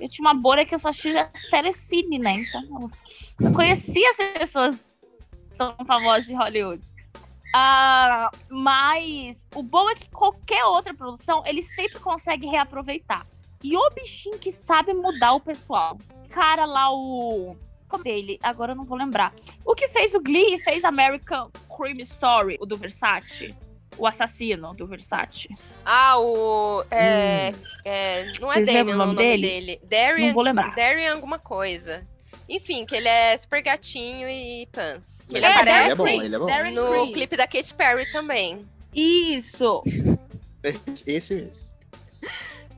[0.00, 2.32] eu tinha uma bolha que eu só assistia telecine, né?
[2.40, 2.90] Então,
[3.40, 4.86] eu conhecia as pessoas
[5.56, 6.88] tão famosas de Hollywood.
[7.54, 13.26] Uh, mas o bom é que qualquer outra produção, ele sempre consegue reaproveitar.
[13.62, 15.98] E o bichinho que sabe mudar o pessoal.
[16.30, 17.56] Cara lá, o
[17.98, 19.32] dele, agora eu não vou lembrar.
[19.64, 23.54] O que fez o Glee fez American Crime Story, o do Versace.
[23.98, 25.48] O assassino do Versace.
[25.84, 26.84] Ah, o.
[26.90, 27.62] É, hum.
[27.84, 29.42] é, não é Damien o nome, dele?
[29.42, 29.80] dele.
[29.84, 30.74] Darian, não vou lembrar.
[30.74, 32.06] Darian alguma coisa.
[32.48, 35.24] Enfim, que ele é super gatinho e pans.
[35.28, 36.70] Que ele é, aparece ele é bom, ele é bom.
[36.70, 37.14] no Chris.
[37.14, 38.66] clipe da Katy Perry também.
[38.94, 39.82] Isso!
[41.06, 41.70] Esse mesmo.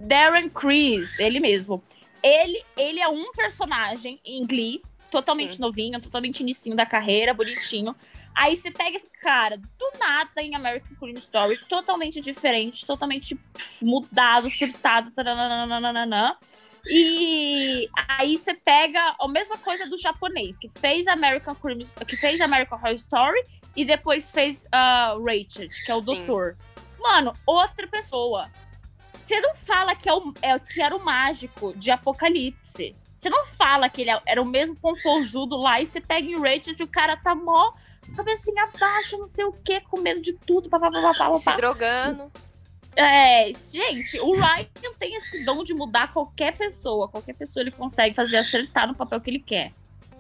[0.00, 1.82] Darren Criss, ele mesmo.
[2.22, 7.94] Ele, ele é um personagem em Glee totalmente novinho, totalmente inicinho da carreira, bonitinho.
[8.34, 13.38] Aí você pega esse cara do nada em American Crime Story, totalmente diferente, totalmente
[13.82, 16.38] mudado, surtado, taranana,
[16.86, 22.40] e aí você pega a mesma coisa do japonês, que fez American Crime, que fez
[22.40, 23.44] American Horror Story
[23.76, 26.06] e depois fez uh, Rachel, que é o Sim.
[26.06, 26.56] doutor.
[26.98, 28.50] Mano, outra pessoa.
[29.14, 32.96] Você não fala que, é o, é, que era o mágico de Apocalipse.
[33.22, 36.34] Você não fala que ele é, era o mesmo pomposudo lá e você pega em
[36.34, 37.72] Rachel e o cara tá mó
[38.16, 41.38] cabecinha baixa, não sei o que, com medo de tudo, papapá, papapá.
[41.38, 42.32] Se drogando.
[42.96, 47.08] É, gente, o Ryan tem esse dom de mudar qualquer pessoa.
[47.08, 49.72] Qualquer pessoa ele consegue fazer acertar no papel que ele quer.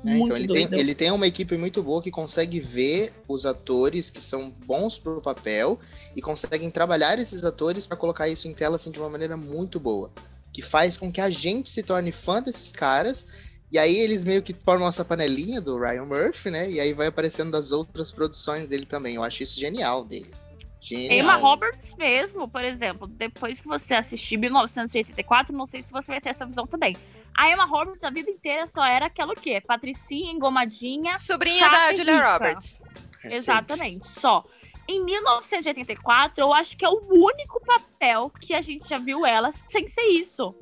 [0.06, 4.10] É, então ele tem, ele tem uma equipe muito boa que consegue ver os atores
[4.10, 5.78] que são bons pro papel
[6.14, 9.78] e conseguem trabalhar esses atores para colocar isso em tela assim, de uma maneira muito
[9.78, 10.10] boa.
[10.52, 13.26] Que faz com que a gente se torne fã desses caras.
[13.70, 16.70] E aí eles meio que formam essa panelinha do Ryan Murphy, né?
[16.70, 19.14] E aí vai aparecendo das outras produções dele também.
[19.14, 20.30] Eu acho isso genial dele.
[20.78, 21.18] Genial.
[21.18, 26.20] Emma Roberts mesmo, por exemplo, depois que você assistir 1984, não sei se você vai
[26.20, 26.96] ter essa visão também.
[27.34, 29.62] A Emma Roberts a vida inteira só era aquela o quê?
[29.64, 31.16] Patricinha, engomadinha.
[31.18, 32.32] Sobrinha da Julia.
[32.32, 32.82] Roberts.
[33.24, 34.44] É Exatamente, só.
[34.88, 39.52] Em 1984, eu acho que é o único papel que a gente já viu ela
[39.52, 40.54] sem ser isso.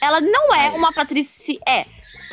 [0.00, 0.70] Ela não é, é.
[0.70, 1.60] uma Patricinha.
[1.66, 1.86] É,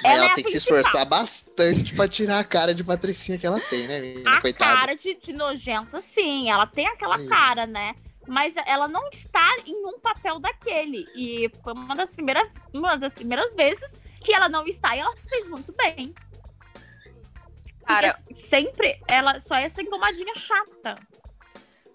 [0.03, 3.47] ela, ela é tem que se esforçar bastante pra tirar a cara de patricinha que
[3.47, 4.37] ela tem, né, menina?
[4.37, 4.75] A Coitada.
[4.75, 6.49] cara de, de nojenta, sim.
[6.49, 7.95] Ela tem aquela cara, né?
[8.27, 11.05] Mas ela não está em um papel daquele.
[11.15, 15.13] E foi uma das primeiras, uma das primeiras vezes que ela não está e ela
[15.29, 16.13] fez muito bem.
[17.85, 20.95] Cara, Porque sempre ela só é essa engomadinha chata.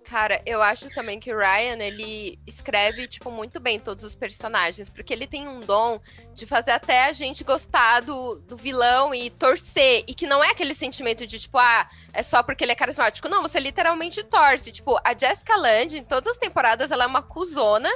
[0.08, 4.88] Cara, eu acho também que o Ryan, ele escreve, tipo, muito bem todos os personagens,
[4.88, 6.00] porque ele tem um dom
[6.32, 10.50] de fazer até a gente gostar do, do vilão e torcer, e que não é
[10.52, 13.28] aquele sentimento de, tipo, ah, é só porque ele é carismático.
[13.28, 14.72] Não, você literalmente torce.
[14.72, 17.90] Tipo, a Jessica Lange, em todas as temporadas, ela é uma cuzona,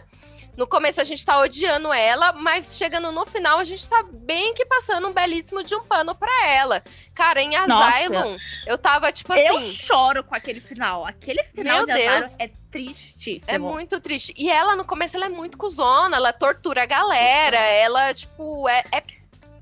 [0.56, 4.52] no começo a gente tá odiando ela, mas chegando no final a gente tá bem
[4.54, 6.82] que passando um belíssimo de um pano pra ela.
[7.14, 8.44] Cara, em Asylum, Nossa.
[8.66, 9.46] eu tava tipo assim.
[9.46, 11.06] Eu choro com aquele final.
[11.06, 12.24] Aquele final Meu de Deus.
[12.24, 13.50] Asylum é tristíssimo.
[13.50, 14.34] É muito triste.
[14.36, 18.84] E ela, no começo, ela é muito cuzona, ela tortura a galera, ela, tipo, é,
[18.92, 19.02] é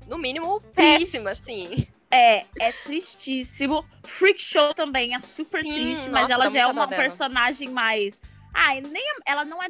[0.07, 1.87] no mínimo péssima, assim.
[2.11, 3.85] É, é tristíssimo.
[4.03, 8.19] Freak Show também é super Sim, triste, mas ela já é uma personagem mais
[8.53, 9.69] ah, nem, ela não é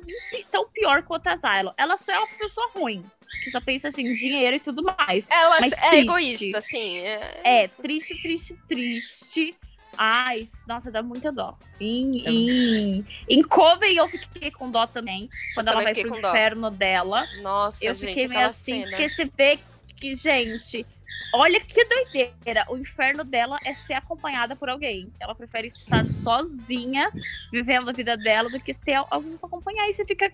[0.50, 1.74] tão pior quanto a Zylo.
[1.78, 3.04] Ela só é uma pessoa ruim.
[3.44, 5.26] Que só pensa assim, dinheiro e tudo mais.
[5.30, 6.04] Ela Mas é triste.
[6.04, 6.98] egoísta, assim.
[6.98, 9.56] É, é triste, triste, triste.
[9.98, 11.58] Ai, nossa, dá muita dó.
[11.80, 15.30] Em, em, em Coven eu fiquei com dó também.
[15.54, 17.26] Quando eu ela vai pro inferno dela.
[17.42, 18.90] Nossa, eu gente, fiquei meio assim, cena.
[18.90, 19.60] porque você vê
[19.98, 20.86] que, gente,
[21.34, 22.66] Olha que doideira.
[22.70, 25.12] O inferno dela é ser acompanhada por alguém.
[25.20, 27.10] Ela prefere estar sozinha,
[27.52, 29.90] vivendo a vida dela, do que ter alguém pra acompanhar.
[29.90, 30.32] E você fica.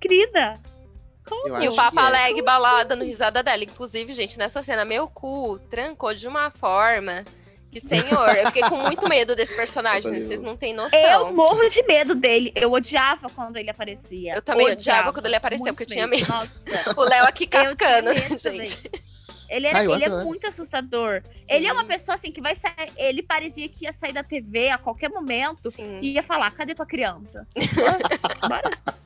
[0.00, 0.58] Querida.
[1.26, 1.62] Como?
[1.62, 2.10] E o Papa é.
[2.10, 3.64] Leg balada no risada dela.
[3.64, 7.24] Inclusive, gente, nessa cena, meu cu trancou de uma forma.
[7.74, 10.20] Que, senhor, eu fiquei com muito medo desse personagem, né?
[10.20, 10.96] vocês não têm noção.
[10.96, 12.52] Eu morro de medo dele.
[12.54, 14.34] Eu odiava quando ele aparecia.
[14.34, 16.28] Eu também odiava, odiava quando ele apareceu, porque eu tinha medo.
[16.28, 16.70] Nossa.
[16.96, 18.42] o Léo aqui cascando, gente.
[18.42, 18.66] Também.
[19.48, 21.22] Ele, era, ele é muito assustador.
[21.22, 21.44] Sim.
[21.48, 22.90] Ele é uma pessoa assim que vai sair.
[22.96, 25.98] Ele parecia que ia sair da TV a qualquer momento Sim.
[26.00, 27.46] e ia falar: cadê tua criança?
[28.48, 28.70] Bora.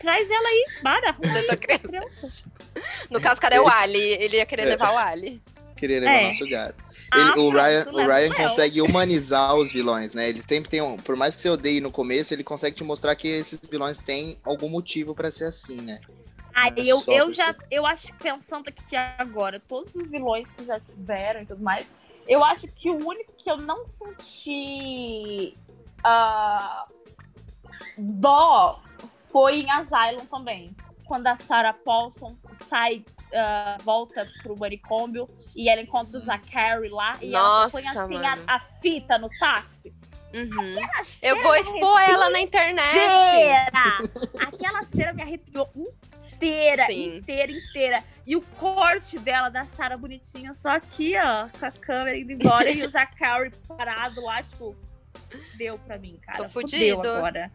[0.00, 1.12] Traz ela aí, bora.
[1.14, 1.88] Cadê tua criança?
[1.88, 2.44] criança?
[3.10, 3.98] No caso, cadê o Ali?
[3.98, 4.66] Ele ia querer é.
[4.66, 5.40] levar o Ali.
[5.76, 6.26] Querer levar é.
[6.28, 6.74] nosso gato.
[7.10, 10.28] Ah, ele, ah, o Ryan, o Ryan consegue humanizar os vilões, né?
[10.28, 10.96] Ele sempre tem um.
[10.96, 14.38] Por mais que você odeie no começo, ele consegue te mostrar que esses vilões têm
[14.44, 16.00] algum motivo para ser assim, né?
[16.56, 21.42] Aí eu, eu já, eu acho, pensando aqui agora, todos os vilões que já tiveram
[21.42, 21.86] e tudo mais,
[22.26, 25.54] eu acho que o único que eu não senti
[26.00, 26.90] uh,
[27.98, 28.80] dó
[29.30, 30.74] foi em Asylum também.
[31.04, 37.18] Quando a Sarah Paulson sai, uh, volta pro manicômio e ela encontra o Zachary lá
[37.20, 39.94] e Nossa, ela põe assim a, a, fita no táxi.
[40.32, 40.74] Uhum.
[41.22, 42.98] Eu vou expor ela na internet.
[44.40, 45.68] Aquela cena me arrepiou
[46.36, 47.16] inteira, Sim.
[47.16, 48.04] inteira, inteira.
[48.26, 52.70] E o corte dela da Sarah bonitinha, só aqui, ó, com a câmera indo embora
[52.70, 54.76] e o Zachary parado lá, tipo,
[55.56, 56.44] deu pra mim, cara.
[56.44, 57.00] Tô fudido.
[57.00, 57.50] agora.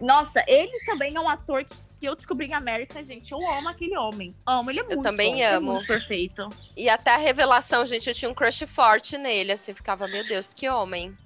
[0.00, 3.30] Nossa, ele também é um ator que eu descobri em América, gente.
[3.30, 4.34] Eu amo aquele homem.
[4.44, 5.70] Amo, ele é muito Eu também bom, é amo.
[5.70, 6.48] É muito perfeito.
[6.76, 10.52] E até a revelação, gente, eu tinha um crush forte nele, assim, ficava, meu Deus,
[10.52, 11.16] que homem.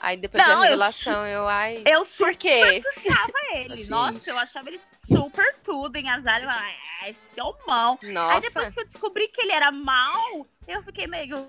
[0.00, 1.82] Aí depois não, da revelação, eu, eu ai.
[1.86, 2.82] Eu por quê?
[2.94, 3.74] puxava ele.
[3.74, 6.40] Assim, Nossa, eu achava ele super tudo em azar.
[6.40, 7.98] Eu falava, é, esse é o mal.
[8.02, 8.34] Nossa.
[8.34, 11.48] Aí depois que eu descobri que ele era mal, eu fiquei meio.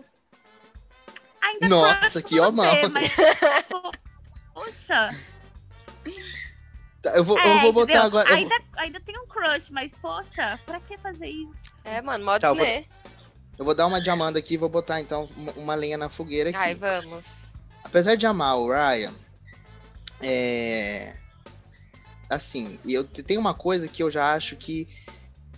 [1.42, 2.74] Ainda Nossa, que ó mal.
[2.92, 3.10] Mas...
[4.54, 5.10] Poxa.
[7.02, 8.06] Tá, eu vou, é, eu vou botar entendeu?
[8.08, 8.34] agora.
[8.34, 8.80] Ainda, vou...
[8.80, 11.64] ainda tem um crush, mas, poxa, pra que fazer isso?
[11.84, 14.70] É, mano, modo tá, eu vou, eu vou dar uma de Amanda aqui e vou
[14.70, 16.58] botar, então, uma lenha na fogueira aqui.
[16.58, 17.47] Ai, vamos
[17.88, 19.14] apesar de amar o Ryan,
[20.22, 21.14] é.
[22.30, 24.88] Assim, eu tenho uma coisa que eu já acho que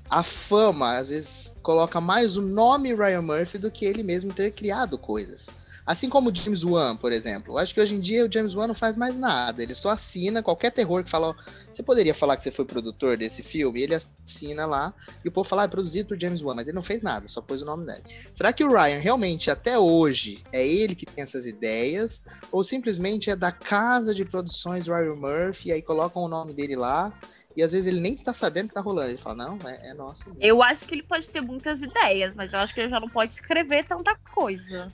[0.07, 4.51] a fama às vezes coloca mais o nome Ryan Murphy do que ele mesmo ter
[4.51, 5.49] criado coisas.
[5.89, 7.55] Assim como o James Wan, por exemplo.
[7.55, 9.63] Eu acho que hoje em dia o James Wan não faz mais nada.
[9.63, 11.35] Ele só assina qualquer terror que fala.
[11.67, 13.81] Você poderia falar que você foi produtor desse filme?
[13.81, 14.93] Ele assina lá
[15.25, 17.27] e o povo fala, ah, é produzido por James Wan, mas ele não fez nada,
[17.27, 18.03] só pôs o nome dele.
[18.31, 22.23] Será que o Ryan realmente, até hoje, é ele que tem essas ideias?
[22.51, 26.75] Ou simplesmente é da casa de produções Ryan Murphy e aí colocam o nome dele
[26.75, 27.11] lá?
[27.57, 29.09] E às vezes ele nem está sabendo que tá rolando.
[29.09, 30.31] Ele fala, não, é, é nossa.
[30.39, 33.09] Eu acho que ele pode ter muitas ideias, mas eu acho que ele já não
[33.09, 34.93] pode escrever tanta coisa.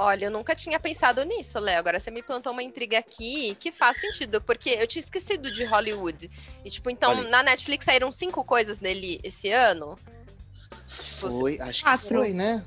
[0.00, 1.76] Olha, eu nunca tinha pensado nisso, Léo.
[1.76, 5.64] Agora você me plantou uma intriga aqui que faz sentido, porque eu tinha esquecido de
[5.64, 6.30] Hollywood.
[6.64, 7.28] E, tipo, então, Olha.
[7.28, 9.98] na Netflix saíram cinco coisas dele esse ano.
[10.86, 12.64] Foi, acho que foi, né?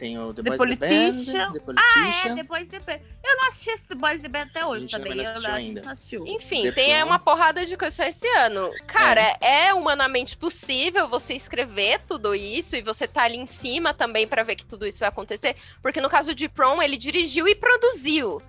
[0.00, 1.24] Tem o The, The Boys Politician.
[1.24, 2.30] The Band, The Politician.
[2.30, 3.00] Ah, é, The Boys The Band.
[3.22, 5.14] Eu não assisti esse The Boys The Band até hoje também.
[5.14, 5.82] Não assistiu eu ainda.
[5.82, 6.26] não assistiu.
[6.26, 8.70] Enfim, The tem uma porrada de coisas esse ano.
[8.86, 9.66] Cara, é.
[9.66, 9.74] é.
[9.74, 14.56] humanamente possível você escrever tudo isso e você tá ali em cima também para ver
[14.56, 15.54] que tudo isso vai acontecer.
[15.82, 18.40] Porque no caso de Prom, ele dirigiu e produziu.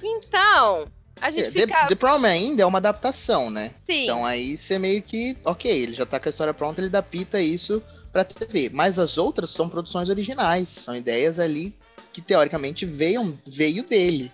[0.00, 0.86] Então,
[1.20, 1.80] a gente é, fica...
[1.80, 3.74] The, The Prom ainda é uma adaptação, né?
[3.82, 4.04] Sim.
[4.04, 7.40] Então aí você meio que, ok, ele já tá com a história pronta, ele adapta
[7.40, 7.82] isso
[8.14, 8.70] para TV.
[8.72, 11.76] Mas as outras são produções originais, são ideias ali
[12.12, 14.32] que teoricamente veio, veio dele.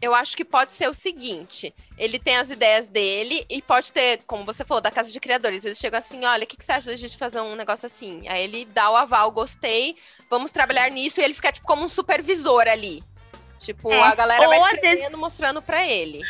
[0.00, 4.20] Eu acho que pode ser o seguinte: ele tem as ideias dele e pode ter,
[4.26, 5.64] como você falou, da casa de criadores.
[5.64, 8.26] Eles chegam assim: olha, o que, que você acha da gente fazer um negócio assim?
[8.28, 9.96] Aí ele dá o aval, gostei,
[10.30, 13.02] vamos trabalhar nisso, e ele fica tipo como um supervisor ali.
[13.58, 15.14] Tipo, é, a galera vai escrevendo, vezes...
[15.16, 16.20] mostrando para ele.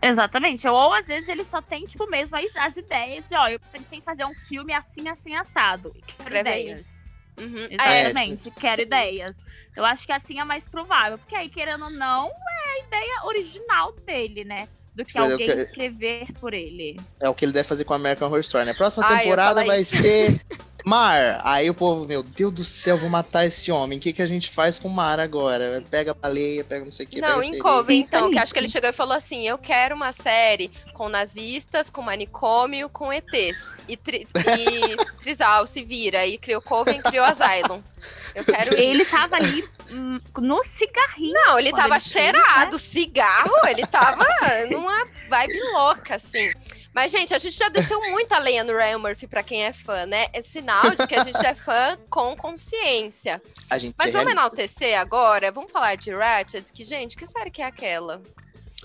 [0.00, 0.66] Exatamente.
[0.68, 3.30] Ou às vezes ele só tem, tipo, mesmo as, as ideias.
[3.30, 5.94] E, ó, eu pensei em fazer um filme assim, assim, assado.
[6.16, 6.98] Quero ideias.
[7.38, 7.66] Uhum.
[7.70, 8.82] Exatamente, é, quero sim.
[8.82, 9.36] ideias.
[9.76, 11.18] Eu acho que assim é mais provável.
[11.18, 14.68] Porque aí, querendo ou não, é a ideia original dele, né?
[14.94, 15.52] Do que alguém que...
[15.52, 16.98] escrever por ele.
[17.20, 18.74] É o que ele deve fazer com a American Horror Story, né?
[18.74, 19.96] Próxima Ai, temporada vai isso.
[19.96, 20.40] ser
[20.88, 21.40] Mar.
[21.44, 23.98] Aí o povo, meu Deus do céu, vou matar esse homem.
[23.98, 25.84] O que, que a gente faz com o Mar agora?
[25.90, 27.20] Pega a baleia, pega não sei o que.
[27.20, 30.12] Não, em Coven, então, que acho que ele chegou e falou assim: eu quero uma
[30.12, 33.76] série com nazistas, com manicômio, com ETs.
[33.86, 36.26] E, tri e Trizal se vira.
[36.26, 37.82] E criou Coven, criou Asylum.
[38.34, 38.74] Eu quero.
[38.74, 41.34] Ele tava ali hum, no cigarrinho.
[41.34, 42.78] Não, ele tava ele cheirado.
[42.78, 43.00] Fez, né?
[43.00, 44.26] Cigarro, ele tava
[44.70, 46.50] numa vibe louca, assim.
[46.98, 50.04] Mas, gente, a gente já desceu muita lenha no Ryan Murphy pra quem é fã,
[50.04, 50.26] né?
[50.32, 53.40] É sinal de que a gente é fã com consciência.
[53.70, 54.56] A gente Mas é vamos realista.
[54.56, 55.52] enaltecer agora?
[55.52, 56.72] Vamos falar de Ratchet?
[56.72, 58.20] Que, gente, que série que é aquela?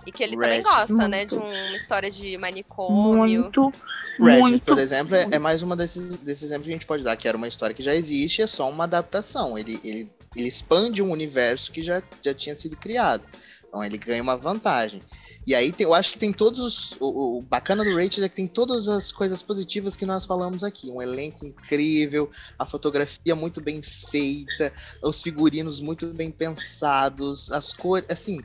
[0.06, 0.62] E que ele Ratchet.
[0.62, 1.10] também gosta, muito.
[1.10, 1.26] né?
[1.26, 3.18] De uma história de manicômio.
[3.18, 3.74] Muito.
[4.20, 7.04] Ratchet, muito, por exemplo, é, é mais uma desses, desses exemplos que a gente pode
[7.04, 9.58] dar, que era uma história que já existe, é só uma adaptação.
[9.58, 13.24] Ele, ele, ele expande um universo que já, já tinha sido criado.
[13.68, 15.02] Então ele ganha uma vantagem.
[15.46, 16.98] E aí tem, eu acho que tem todos os.
[17.00, 20.64] O, o bacana do Rachel é que tem todas as coisas positivas que nós falamos
[20.64, 20.90] aqui.
[20.90, 28.06] Um elenco incrível, a fotografia muito bem feita, os figurinos muito bem pensados, as cores.
[28.10, 28.42] Assim,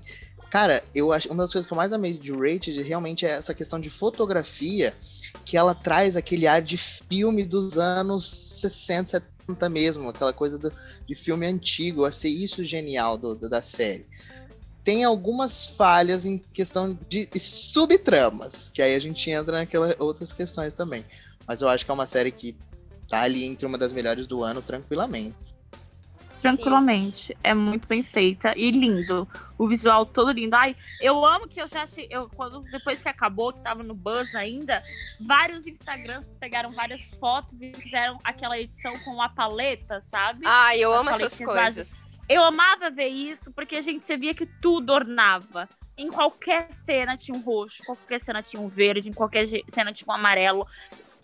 [0.51, 1.29] cara, eu acho.
[1.29, 4.93] Uma das coisas que eu mais amei de Rachel realmente é essa questão de fotografia,
[5.45, 8.25] que ela traz aquele ar de filme dos anos
[8.61, 10.73] 60, 70 mesmo, aquela coisa do,
[11.07, 12.01] de filme antigo.
[12.01, 14.05] Eu achei isso genial do, do da série
[14.89, 20.73] tem algumas falhas em questão de subtramas, que aí a gente entra naquelas outras questões
[20.73, 21.05] também.
[21.47, 22.57] Mas eu acho que é uma série que
[23.07, 25.37] tá ali entre uma das melhores do ano tranquilamente.
[26.41, 27.27] Tranquilamente.
[27.27, 27.35] Sim.
[27.45, 29.29] É muito bem feita e lindo.
[29.59, 30.57] O visual todo lindo.
[30.57, 34.35] Ai, eu amo que eu já eu quando depois que acabou, que tava no Buzz
[34.35, 34.83] ainda,
[35.21, 40.47] vários Instagrams pegaram várias fotos e fizeram aquela edição com a paleta, sabe?
[40.47, 42.08] Ah, eu amo essas coisas.
[42.29, 45.69] Eu amava ver isso, porque a gente via que tudo ornava.
[45.97, 49.93] Em qualquer cena tinha um roxo, em qualquer cena tinha um verde, em qualquer cena
[49.93, 50.67] tinha um amarelo.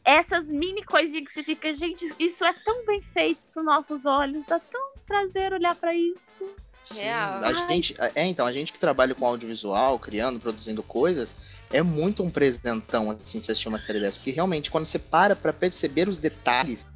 [0.04, 4.06] Essas mini coisinhas que você fica, gente, isso é tão bem feito para os nossos
[4.06, 6.44] olhos, dá tão prazer olhar para isso.
[6.82, 11.34] Sim, a gente, é, então, a gente que trabalha com audiovisual, criando, produzindo coisas,
[11.72, 14.18] é muito um presentão, assim, se assistir uma série dessa.
[14.18, 16.86] Porque realmente, quando você para para perceber os detalhes,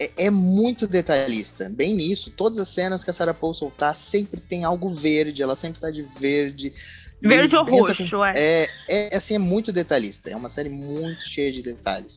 [0.00, 1.68] é, é, muito detalhista.
[1.68, 5.54] Bem nisso, todas as cenas que a Sarah Paul soltar sempre tem algo verde, ela
[5.54, 6.72] sempre tá de verde.
[7.20, 8.32] Verde ou roxo, é.
[8.36, 8.68] é.
[8.88, 10.28] É, assim, é muito detalhista.
[10.28, 12.16] É uma série muito cheia de detalhes.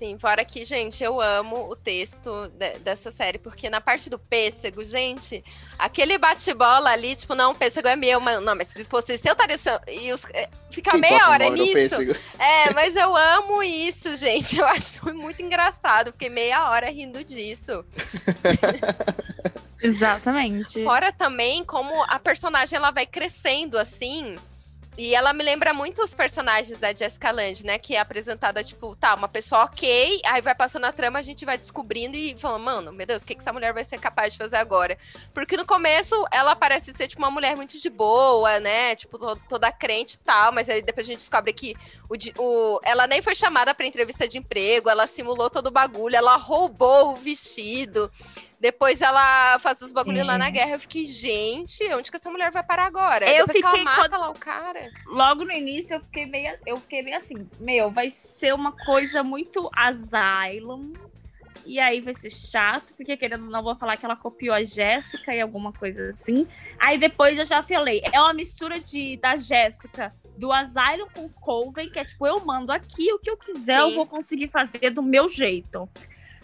[0.00, 4.18] Sim, fora que, gente, eu amo o texto de, dessa série, porque na parte do
[4.18, 5.44] pêssego, gente,
[5.78, 9.32] aquele bate-bola ali, tipo, não, o pêssego é meu, mas, não, mas se fosse seu,
[9.32, 9.78] estaria seu.
[9.86, 12.00] E os, é, fica Quem meia hora nisso.
[12.38, 14.58] É, mas eu amo isso, gente.
[14.58, 17.84] Eu acho muito engraçado, fiquei meia hora rindo disso.
[19.84, 20.82] Exatamente.
[20.82, 24.34] Fora também como a personagem ela vai crescendo assim
[25.00, 27.78] E ela me lembra muito os personagens da Jessica Lange, né?
[27.78, 31.42] Que é apresentada, tipo, tá, uma pessoa ok, aí vai passando a trama, a gente
[31.42, 34.34] vai descobrindo e falando, mano, meu Deus, o que, que essa mulher vai ser capaz
[34.34, 34.98] de fazer agora?
[35.32, 38.94] Porque no começo ela parece ser, tipo, uma mulher muito de boa, né?
[38.94, 39.16] Tipo,
[39.48, 41.74] toda crente e tal, mas aí depois a gente descobre que
[42.06, 46.14] o, o, ela nem foi chamada pra entrevista de emprego, ela simulou todo o bagulho,
[46.14, 48.12] ela roubou o vestido.
[48.60, 50.72] Depois ela faz os bagulhos lá na guerra.
[50.72, 53.26] Eu fiquei, gente, onde que essa mulher vai parar agora?
[53.26, 54.20] Eu Depois fiquei que ela mata quando...
[54.20, 54.90] lá o cara.
[55.06, 59.22] Logo no início eu fiquei meio, eu fiquei meio assim, meu, vai ser uma coisa
[59.22, 60.92] muito Asylum.
[61.64, 65.34] E aí vai ser chato, porque querendo não vou falar que ela copiou a Jéssica
[65.34, 66.46] e alguma coisa assim.
[66.78, 71.90] Aí depois eu já falei, é uma mistura de da Jéssica do Asylum com Coven,
[71.90, 73.90] que é tipo, eu mando aqui o que eu quiser, Sim.
[73.90, 75.88] eu vou conseguir fazer do meu jeito.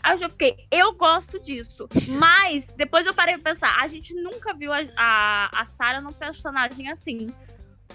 [0.07, 1.89] Aí eu fiquei, eu gosto disso.
[2.07, 6.13] Mas depois eu parei pra pensar, a gente nunca viu a, a, a Sarah num
[6.13, 7.35] personagem assim.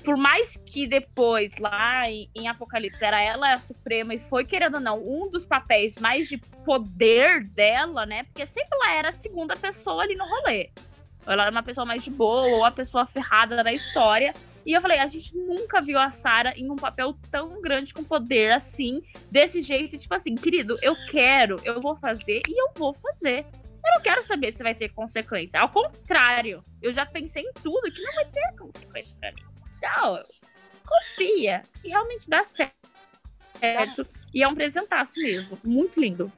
[0.04, 4.76] Por mais que depois, lá em, em, Apocalipse, era ela a Suprema e foi, querendo
[4.76, 8.24] ou não, um dos papéis mais de poder dela, né?
[8.24, 10.70] Porque sempre ela era a segunda pessoa ali no rolê.
[11.26, 14.34] Ela era uma pessoa mais de boa, ou a pessoa ferrada da história.
[14.66, 18.04] E eu falei, a gente nunca viu a Sarah em um papel tão grande com
[18.04, 19.02] poder assim,
[19.32, 23.46] desse jeito, tipo assim, querido, eu quero, eu vou fazer e eu vou fazer.
[23.84, 25.60] Eu não quero saber se vai ter consequência.
[25.60, 29.44] Ao contrário, eu já pensei em tudo que não vai ter consequência pra mim.
[29.82, 30.24] Não,
[30.86, 31.64] confia.
[31.84, 32.72] E realmente dá certo.
[34.32, 35.58] E é um presentaço mesmo.
[35.64, 36.32] Muito lindo.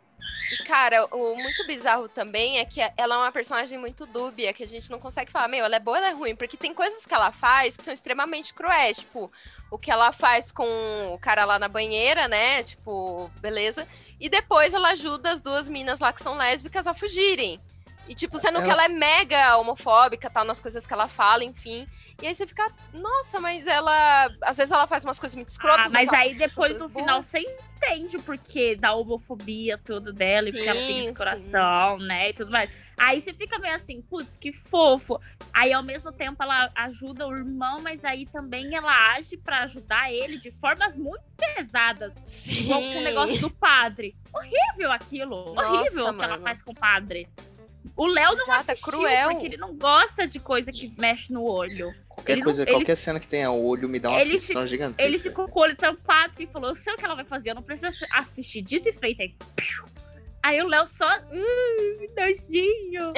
[0.65, 4.67] Cara, o muito bizarro também é que ela é uma personagem muito dúbia, que a
[4.67, 7.05] gente não consegue falar, meu, ela é boa ou ela é ruim, porque tem coisas
[7.05, 9.31] que ela faz que são extremamente cruéis, tipo,
[9.71, 10.65] o que ela faz com
[11.13, 12.63] o cara lá na banheira, né?
[12.63, 13.87] Tipo, beleza.
[14.19, 17.59] E depois ela ajuda as duas minas lá que são lésbicas a fugirem.
[18.07, 18.65] E, tipo, sendo ela...
[18.65, 21.87] que ela é mega homofóbica, tal, nas coisas que ela fala, enfim.
[22.21, 24.29] E aí você fica, nossa, mas ela.
[24.41, 25.87] Às vezes ela faz umas coisas muito escrotas.
[25.87, 30.49] Ah, mas, mas aí depois no final você entende o porquê da homofobia tudo dela,
[30.49, 32.29] e porque ela tem esse coração, né?
[32.29, 32.71] E tudo mais.
[32.97, 35.19] Aí você fica meio assim, putz, que fofo.
[35.51, 40.11] Aí ao mesmo tempo ela ajuda o irmão, mas aí também ela age para ajudar
[40.11, 42.13] ele de formas muito pesadas.
[42.25, 42.63] Sim.
[42.63, 44.15] Igual com o negócio do padre.
[44.31, 45.53] Horrível aquilo.
[45.53, 47.27] Nossa, horrível o que ela faz com o padre.
[47.95, 49.29] O Léo não Exato, é assistiu cruel.
[49.31, 51.93] porque ele não gosta de coisa que mexe no olho.
[52.13, 55.03] Qualquer ele coisa, não, qualquer ele, cena que tenha olho me dá uma aflição gigantesca.
[55.03, 57.51] Ele ficou com o olho tampado e falou: eu sei o que ela vai fazer,
[57.51, 58.61] eu não preciso assistir.
[58.61, 59.21] Dito e feito.
[59.21, 59.35] Aí,
[60.43, 61.07] Aí o Léo só.
[61.31, 63.13] Hum, nojinho.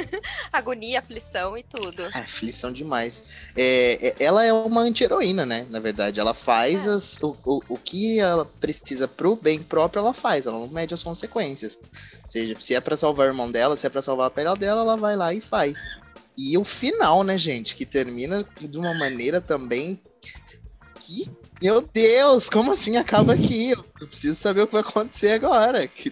[0.50, 2.04] Agonia, aflição e tudo.
[2.14, 3.22] Aflição demais.
[3.54, 5.66] É, é, ela é uma anti-heroína, né?
[5.68, 6.90] Na verdade, ela faz é.
[6.90, 10.46] as, o, o, o que ela precisa pro bem próprio, ela faz.
[10.46, 11.78] Ela não mede as consequências.
[12.24, 14.56] Ou seja, se é para salvar o irmão dela, se é para salvar a pele
[14.56, 15.84] dela, ela vai lá e faz.
[16.36, 17.74] E o final, né, gente?
[17.74, 20.00] Que termina de uma maneira também
[20.94, 23.72] que meu Deus, como assim acaba aqui?
[23.72, 25.86] Eu preciso saber o que vai acontecer agora.
[25.86, 26.10] Que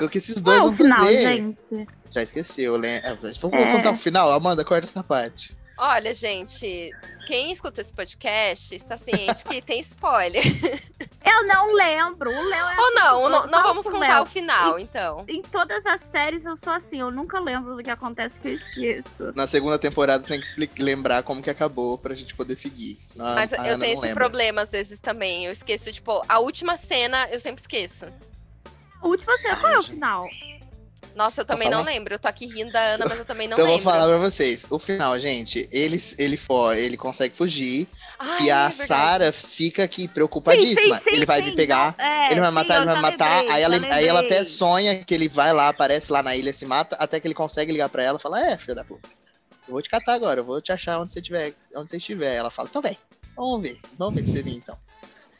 [0.00, 1.22] o que esses dois Qual vão final, fazer?
[1.22, 1.88] Gente?
[2.10, 3.02] Já esqueceu, né?
[3.40, 3.72] Vamos é.
[3.72, 4.32] contar o final.
[4.32, 5.54] Amanda, corta essa parte.
[5.84, 6.92] Olha, gente,
[7.26, 10.44] quem escuta esse podcast está ciente que tem spoiler.
[11.26, 12.30] Eu não lembro.
[12.30, 15.24] O Léo é Ou assim, não, não, não vamos contar o final, em, então.
[15.28, 18.52] Em todas as séries eu sou assim, eu nunca lembro do que acontece que eu
[18.52, 19.32] esqueço.
[19.34, 22.98] Na segunda temporada tem que lembrar como que acabou pra gente poder seguir.
[23.16, 24.14] Na, Mas eu tenho esse lembra.
[24.14, 25.46] problema às vezes também.
[25.46, 28.04] Eu esqueço, tipo, a última cena eu sempre esqueço.
[29.00, 30.28] A última cena, qual é o final?
[31.14, 32.14] Nossa, eu também não lembro.
[32.14, 33.80] Eu tô aqui rindo da Ana, mas eu também não então lembro.
[33.80, 34.66] Então eu vou falar pra vocês.
[34.70, 37.88] O final, gente, ele, ele, for, ele consegue fugir.
[38.18, 40.94] Ai, e a é Sarah fica aqui preocupadíssima.
[40.96, 43.40] Sim, sim, sim, ele vai me pegar, é, ele vai matar, ele vai matar.
[43.40, 46.52] Lembrei, aí, ela, aí ela até sonha que ele vai lá, aparece lá na ilha,
[46.52, 49.08] se mata, até que ele consegue ligar pra ela e fala: É, filha da puta,
[49.66, 51.54] eu vou te catar agora, eu vou te achar onde você estiver.
[51.76, 52.34] Onde você estiver.
[52.34, 52.98] Ela fala: Então vem,
[53.36, 54.76] vamos ver, vamos ver se você vem então.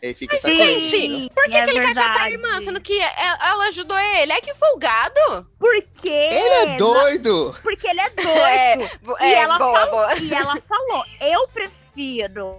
[0.03, 3.01] Aí fica essa Gente, por que, é que ele quer catar a irmã, sendo que
[3.01, 4.33] é, ela ajudou ele?
[4.33, 5.47] É que folgado.
[5.59, 6.11] Porque...
[6.11, 7.57] Ele é doido.
[7.63, 9.21] Porque ele é doido.
[9.21, 10.19] É, e, é, ela boa, falou, boa.
[10.19, 12.59] e ela falou, eu prefiro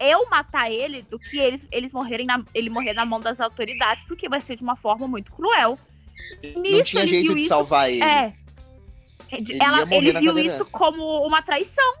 [0.00, 4.04] eu matar ele do que eles, eles morrerem na, ele morrer na mão das autoridades,
[4.06, 5.76] porque vai ser de uma forma muito cruel.
[6.42, 8.04] Nisso, Não tinha jeito de isso, salvar ele.
[8.04, 8.32] É.
[9.30, 11.94] Ele, ela, ele viu isso como uma traição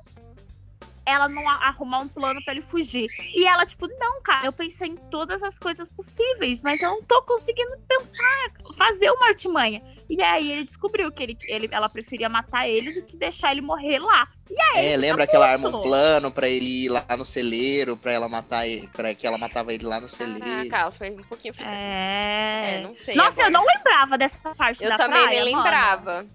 [1.08, 3.08] ela não arrumar um plano para ele fugir.
[3.34, 7.02] E ela, tipo, não, cara, eu pensei em todas as coisas possíveis, mas eu não
[7.02, 9.82] tô conseguindo pensar, fazer uma artimanha.
[10.08, 13.60] E aí ele descobriu que ele, ele, ela preferia matar ele do que deixar ele
[13.60, 14.26] morrer lá.
[14.50, 17.96] E aí, é, lembra que ela arma um plano pra ele ir lá no celeiro,
[17.96, 20.74] pra ela matar ele, pra que ela matava ele lá no celeiro.
[20.74, 22.76] Ah, foi um pouquinho É...
[22.76, 23.14] é, não sei.
[23.14, 23.48] Nossa, agora.
[23.48, 26.26] eu não lembrava dessa parte eu da também praia, nem lembrava.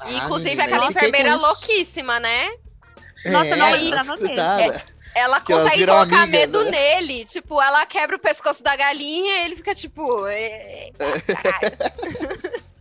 [0.00, 2.50] Ah, Inclusive menina, aquela enfermeira louquíssima, né?
[3.26, 4.40] Nossa, é, não lembrava mesmo.
[4.40, 4.82] É,
[5.14, 6.70] ela consegue colocar amigas, medo né?
[6.70, 7.24] nele.
[7.24, 10.26] Tipo, ela quebra o pescoço da galinha e ele fica tipo.
[10.26, 12.62] É, é,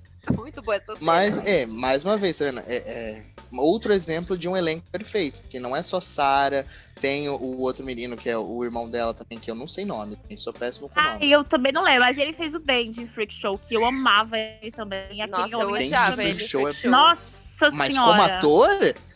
[0.62, 1.00] Muito boa essa cena.
[1.02, 3.24] Mas, é, mais uma vez, Ana, é, é
[3.60, 5.42] outro exemplo de um elenco perfeito.
[5.50, 6.66] Que não é só Sarah,
[7.00, 9.84] tem o, o, outro menino que é o irmão dela também, que eu não sei
[9.84, 10.18] nome.
[10.38, 13.34] Sou péssimo com ah, eu também não lembro, mas ele fez o Dandy em Freak
[13.34, 15.26] Show, que eu amava ele também.
[15.28, 16.40] Nossa, eu odiava ele.
[16.40, 16.74] Show é...
[16.88, 18.70] Nossa Mas como ator,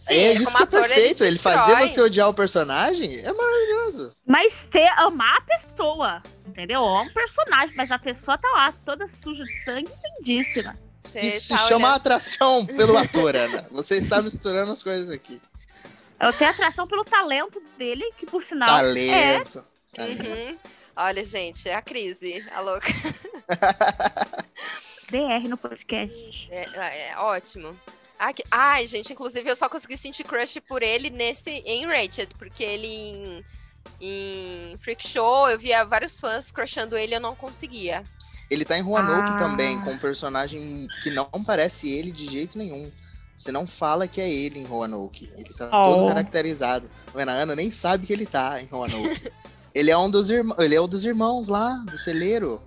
[0.08, 1.24] Sim, é isso que é perfeito.
[1.24, 4.16] Ele, ele fazer você odiar o personagem é maravilhoso.
[4.26, 6.82] Mas ter, amar a pessoa, entendeu?
[6.82, 10.74] É um personagem, mas a pessoa tá lá, toda suja de sangue, lindíssima.
[11.00, 11.98] Você isso tá se chama olhando...
[11.98, 13.68] atração pelo ator, Ana.
[13.72, 15.42] Você está misturando as coisas aqui.
[16.20, 18.68] Eu tenho atração pelo talento dele, que por sinal.
[18.68, 19.64] Talento.
[19.98, 20.04] É...
[20.04, 20.60] Uhum.
[20.96, 22.88] Olha, gente, é a crise, a louca.
[25.12, 26.48] DR no podcast.
[26.52, 27.78] É, é, é ótimo.
[28.50, 32.88] Ai, gente, inclusive eu só consegui sentir crush por ele nesse em Rated, porque ele
[32.88, 33.46] em,
[34.00, 38.04] em Freak Show eu via vários fãs crushando ele e eu não conseguia.
[38.50, 39.38] Ele tá em Roanoke ah.
[39.38, 42.92] também, com um personagem que não parece ele de jeito nenhum.
[43.38, 45.30] Você não fala que é ele em Roanoke.
[45.36, 45.84] Ele tá oh.
[45.84, 46.90] todo caracterizado.
[47.14, 49.32] A Ana nem sabe que ele tá em Roanoke.
[49.74, 50.60] ele é um dos irmãos.
[50.60, 52.62] Ele é um dos irmãos lá, do celeiro.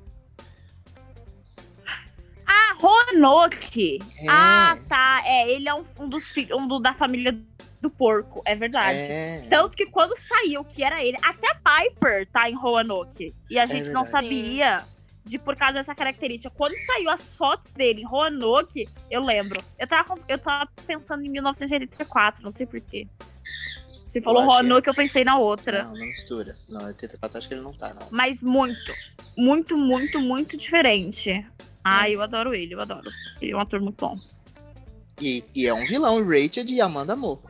[2.47, 3.99] Ah, Roanoke!
[4.18, 4.26] É.
[4.29, 5.22] Ah, tá.
[5.24, 7.39] É, ele é um, um dos filhos, um do, da família
[7.81, 8.99] do porco, é verdade.
[8.99, 9.47] É.
[9.49, 13.33] Tanto que quando saiu que era ele, até Piper tá em Roanoke.
[13.49, 14.81] E a é gente é não sabia.
[14.81, 14.97] Sim
[15.29, 16.53] de por causa dessa característica.
[16.57, 19.62] Quando saiu as fotos dele em Roanoke, eu lembro.
[19.79, 23.07] Eu tava, eu tava pensando em 1984, não sei porquê.
[24.07, 24.91] Você falou Roanoke, que...
[24.91, 25.85] eu pensei na outra.
[25.85, 26.57] Não, não mistura.
[26.66, 28.09] Não, 84 acho que ele não tá, não.
[28.11, 28.93] Mas muito,
[29.37, 31.47] muito, muito, muito diferente.
[31.85, 32.14] Ah, é.
[32.14, 33.11] eu adoro ele, eu adoro.
[33.41, 34.18] Ele é um ator muito bom.
[35.20, 37.43] E, e é um vilão, Rachel de Amanda Moore.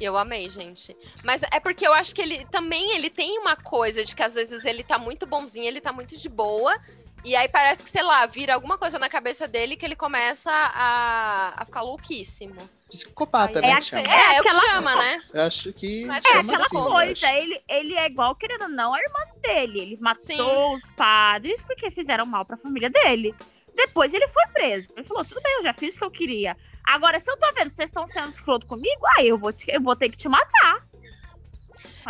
[0.00, 0.96] Eu amei, gente.
[1.24, 4.34] Mas é porque eu acho que ele também ele tem uma coisa de que às
[4.34, 6.76] vezes ele tá muito bonzinho, ele tá muito de boa,
[7.24, 10.50] e aí parece que, sei lá, vira alguma coisa na cabeça dele que ele começa
[10.50, 12.56] a, a ficar louquíssimo.
[12.88, 13.72] Psicopata, aí, né?
[13.72, 14.02] É, chama.
[14.02, 15.22] é, é, é o que chama, né?
[15.34, 16.06] Eu acho que.
[16.06, 19.80] Mas é aquela assim, coisa, ele, ele é igual, querendo ou não, a irmã dele.
[19.80, 20.76] Ele matou Sim.
[20.76, 23.34] os padres porque fizeram mal pra família dele.
[23.74, 24.88] Depois ele foi preso.
[24.96, 26.56] Ele falou: tudo bem, eu já fiz o que eu queria.
[26.82, 29.70] Agora, se eu tô vendo que vocês estão sendo escroto comigo, aí eu vou, te,
[29.70, 30.86] eu vou ter que te matar.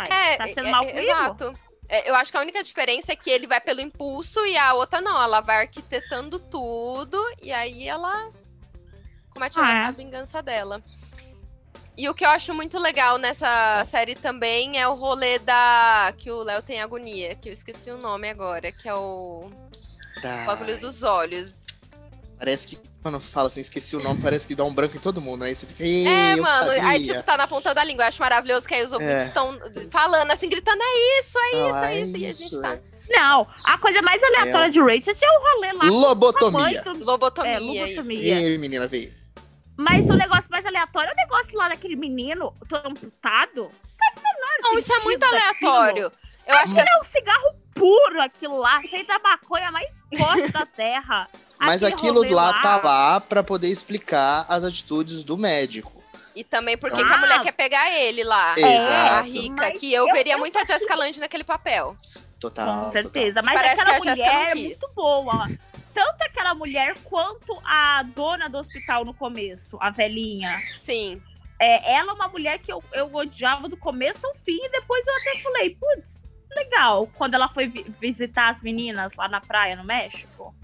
[0.09, 0.99] é, tá sendo é, mal comigo?
[0.99, 1.68] Exato.
[1.89, 4.75] É, eu acho que a única diferença é que ele vai pelo impulso e a
[4.75, 5.21] outra não.
[5.21, 8.29] Ela vai arquitetando tudo e aí ela
[9.31, 9.85] comete ah, é.
[9.85, 10.81] a vingança dela.
[11.97, 16.13] E o que eu acho muito legal nessa série também é o rolê da.
[16.17, 19.51] que o Léo tem agonia, que eu esqueci o nome agora, que é o.
[20.21, 20.43] Tá.
[20.43, 21.65] O bagulho dos olhos.
[22.37, 25.21] Parece que quando fala assim, esqueci o nome, parece que dá um branco em todo
[25.21, 25.43] mundo.
[25.43, 26.87] Aí você fica, É, mano, sabia.
[26.87, 28.03] aí tipo, tá na ponta da língua.
[28.03, 29.27] Eu acho maravilhoso que aí os ouvintes é.
[29.27, 29.57] estão
[29.89, 32.15] falando assim, gritando, é isso, é isso, ah, é, isso.
[32.15, 32.73] É e a gente tá.
[32.75, 32.81] É.
[33.09, 34.69] Não, a coisa mais aleatória é.
[34.69, 35.85] de Rachel é o rolê lá.
[35.85, 36.83] Lobotomia.
[36.83, 37.03] Do...
[37.03, 37.53] Lobotomia.
[37.53, 38.41] É, lobotomia.
[38.41, 39.11] E menina, veio.
[39.75, 43.71] Mas o negócio mais aleatório é o negócio lá daquele menino todo amputado.
[43.97, 46.11] Faz menor Não, isso é muito aleatório.
[46.45, 50.65] Eu acho que é um cigarro puro aquilo lá, feito da maconha mais forte da
[50.65, 51.27] terra.
[51.59, 55.99] Mas aquilo lá, lá tá lá para poder explicar as atitudes do médico.
[56.35, 57.15] E também porque ah.
[57.15, 58.57] a mulher quer pegar ele lá.
[58.57, 59.15] Exato.
[59.15, 61.97] A rica, que eu, eu veria eu muito a Jessica Lange naquele papel.
[62.39, 62.85] Total.
[62.85, 63.41] Com certeza.
[63.41, 63.53] Total.
[63.53, 65.47] Mas aquela mulher é muito boa.
[65.93, 70.57] Tanto aquela mulher quanto a dona do hospital no começo, a velhinha.
[70.77, 71.21] Sim.
[71.59, 75.05] É, ela é uma mulher que eu, eu odiava do começo ao fim, e depois
[75.05, 76.21] eu até falei, putz,
[76.55, 77.09] legal.
[77.15, 80.55] Quando ela foi vi visitar as meninas lá na praia, no México.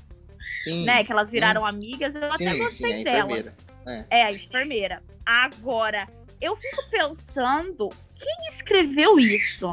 [0.63, 0.85] Sim.
[0.85, 1.03] Né?
[1.03, 1.67] Que elas viraram sim.
[1.67, 2.15] amigas.
[2.15, 3.55] Eu sim, até gostei dela.
[3.87, 4.05] É.
[4.09, 5.01] é, a enfermeira.
[5.25, 6.07] Agora,
[6.41, 9.69] eu fico pensando, quem escreveu isso?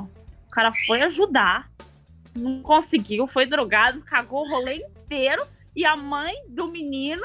[0.46, 1.70] O cara foi ajudar,
[2.36, 5.46] não conseguiu, foi drogado, cagou o rolê inteiro.
[5.74, 7.22] E a mãe do menino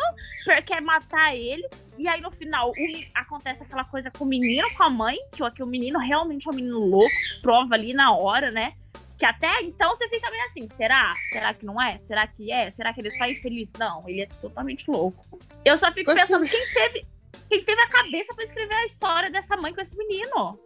[0.65, 1.67] quer matar ele.
[1.97, 2.71] E aí, no final,
[3.13, 6.51] acontece aquela coisa com o menino, com a mãe, que, que o menino realmente é
[6.51, 8.73] um menino louco, prova ali na hora, né?
[9.17, 11.13] Que até então você fica meio assim, será?
[11.31, 11.97] Será que não é?
[11.99, 12.69] Será que é?
[12.69, 13.71] Será que ele só infeliz?
[13.79, 15.39] Não, ele é totalmente louco.
[15.65, 17.05] Eu só fico pensando, quem teve,
[17.49, 20.59] quem teve a cabeça para escrever a história dessa mãe com esse menino?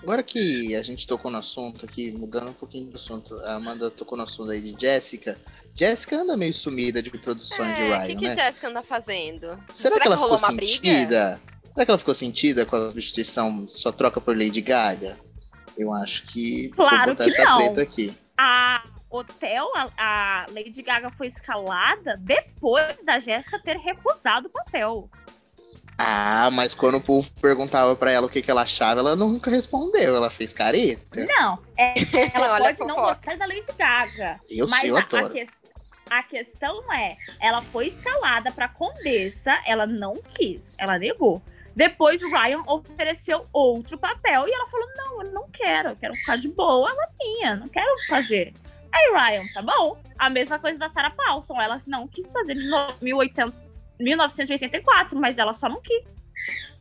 [0.00, 3.90] Agora que a gente tocou no assunto aqui, mudando um pouquinho do assunto, a Amanda
[3.90, 5.38] tocou no assunto aí de Jéssica.
[5.74, 8.32] Jéssica anda meio sumida de produções é, de Ryan, que que né?
[8.32, 9.46] O que Jéssica anda fazendo?
[9.72, 10.80] Será, Será que, ela ficou sentida?
[10.80, 11.40] Briga?
[11.72, 15.16] Será que ela ficou sentida com a substituição só troca por Lady Gaga?
[15.76, 17.58] Eu acho que claro que essa não.
[17.58, 18.16] treta aqui.
[18.36, 25.10] A Hotel, a, a Lady Gaga foi escalada depois da Jéssica ter recusado o papel.
[25.98, 29.50] Ah, mas quando o povo perguntava para ela o que, que ela achava, ela nunca
[29.50, 30.16] respondeu.
[30.16, 31.26] Ela fez careta.
[31.26, 31.94] Não, é,
[32.34, 34.40] ela pode não gostar da Lady Gaga.
[34.48, 35.26] Eu mas sei, eu adoro.
[35.26, 35.46] A, a, que,
[36.10, 41.42] a questão é, ela foi escalada pra Condessa, ela não quis, ela negou.
[41.74, 46.14] Depois o Ryan ofereceu outro papel e ela falou: Não, eu não quero, eu quero
[46.14, 48.52] ficar de boa ela minha, não quero fazer.
[48.92, 49.98] Aí Ryan, tá bom.
[50.18, 52.68] A mesma coisa da Sarah Paulson, ela não quis fazer de
[53.00, 56.22] 1800, 1984, mas ela só não quis.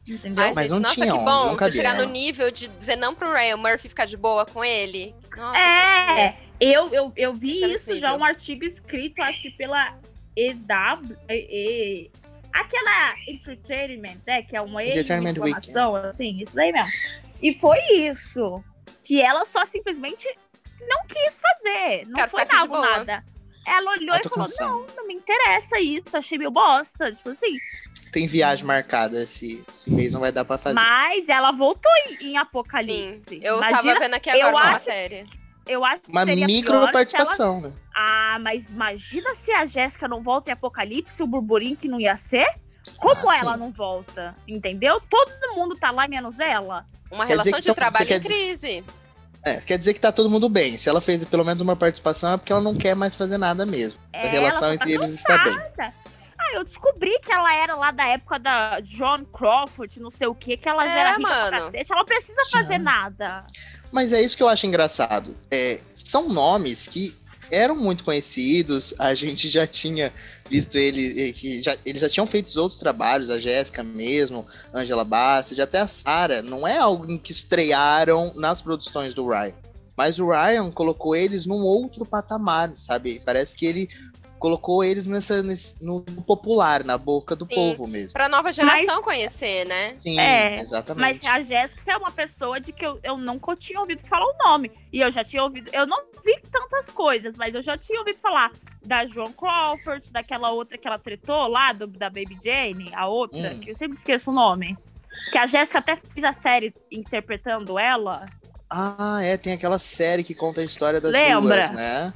[0.08, 0.44] Entendeu?
[0.44, 3.16] Ai, mas gente, não nossa, tinha que bom você chegar no nível de dizer não
[3.16, 5.16] pro Ryan Murphy ficar de boa com ele.
[5.38, 9.98] Nossa, é, eu, eu, eu vi isso já, um artigo escrito, acho que pela
[10.36, 12.10] EW, e,
[12.54, 16.92] aquela Entertainment, né, que é uma informação, assim, isso daí mesmo.
[17.42, 18.64] E foi isso,
[19.04, 20.28] que ela só simplesmente
[20.88, 23.24] não quis fazer, não Quero foi nada, nada.
[23.66, 24.70] Ela olhou e falou, cansado.
[24.70, 27.58] não, não me interessa isso, achei meio bosta, tipo assim.
[28.12, 30.76] Tem viagem marcada esse, esse mês, não vai dar pra fazer.
[30.76, 33.24] Mas ela voltou em, em Apocalipse.
[33.24, 35.24] Sim, eu Imagina, tava vendo aqui agora uma acho, série.
[35.68, 37.70] Eu acho que uma micro participação, ela...
[37.70, 37.76] né?
[37.96, 42.16] Ah, mas imagina se a Jéssica não volta em Apocalipse, o burburinho que não ia
[42.16, 42.48] ser?
[42.98, 43.60] Como ah, ela sim.
[43.60, 44.36] não volta?
[44.48, 45.02] Entendeu?
[45.10, 46.86] Todo mundo tá lá, menos ela.
[47.12, 48.84] Uma quer relação de então, trabalho em crise.
[49.44, 50.78] É, quer dizer que tá todo mundo bem.
[50.78, 53.66] Se ela fez pelo menos uma participação, é porque ela não quer mais fazer nada
[53.66, 54.00] mesmo.
[54.14, 55.58] É, a relação entre tá eles está bem.
[56.42, 60.34] Ah, eu descobri que ela era lá da época da John Crawford, não sei o
[60.34, 61.50] que, que ela é, já era rica mano.
[61.50, 61.92] pra cacete.
[61.92, 63.46] Ela não precisa fazer nada.
[63.92, 65.36] Mas é isso que eu acho engraçado.
[65.50, 67.14] É, são nomes que
[67.52, 70.12] eram muito conhecidos, a gente já tinha
[70.50, 75.80] visto ele, já, eles já tinham feito outros trabalhos, a Jéssica mesmo, Angela Bassett, até
[75.80, 79.54] a Sarah, não é algo que estrearam nas produções do Ryan.
[79.98, 83.22] Mas o Ryan colocou eles num outro patamar, sabe?
[83.26, 83.90] Parece que ele
[84.42, 87.54] colocou eles nessa, nesse, no popular, na boca do Sim.
[87.54, 88.14] povo mesmo.
[88.14, 89.94] Pra nova geração mas, conhecer, né?
[89.94, 91.00] Sim, é, exatamente.
[91.00, 94.38] Mas a Jéssica é uma pessoa de que eu, eu nunca tinha ouvido falar o
[94.44, 94.72] nome.
[94.92, 95.70] E eu já tinha ouvido.
[95.72, 98.52] Eu não vi tantas coisas, mas eu já tinha ouvido falar
[98.84, 103.54] da Joan Crawford, daquela outra que ela tretou lá, do, da Baby Jane, a outra,
[103.54, 103.60] hum.
[103.60, 104.76] que eu sempre esqueço o nome.
[105.32, 108.26] Que a Jéssica até fez a série interpretando ela.
[108.68, 111.58] Ah, é, tem aquela série que conta a história das Lembra?
[111.58, 112.12] duas, né?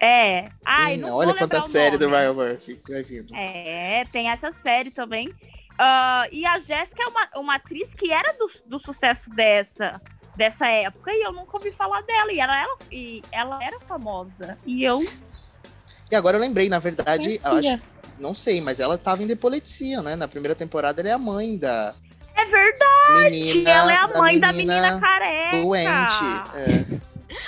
[0.00, 0.48] É.
[0.64, 3.34] Ai, Sim, não olha quanta série do Ryan Murphy que vai vindo.
[3.36, 5.28] É, tem essa série também.
[5.28, 10.00] Uh, e a Jéssica é uma, uma atriz que era do, do sucesso dessa,
[10.36, 12.32] dessa época e eu nunca ouvi falar dela.
[12.32, 14.56] E ela, ela, e ela era famosa.
[14.64, 15.04] E eu.
[16.10, 17.80] E agora eu lembrei, na verdade, acho,
[18.18, 20.16] não sei, mas ela tava em Depoletia, né?
[20.16, 21.94] Na primeira temporada ela é a mãe da.
[22.34, 23.30] É verdade!
[23.30, 25.62] Menina, ela é a mãe da menina, da menina careca.
[25.62, 26.24] Doente.
[26.54, 27.00] É.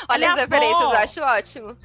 [0.08, 1.76] Olha ela as é referências, eu acho ótimo.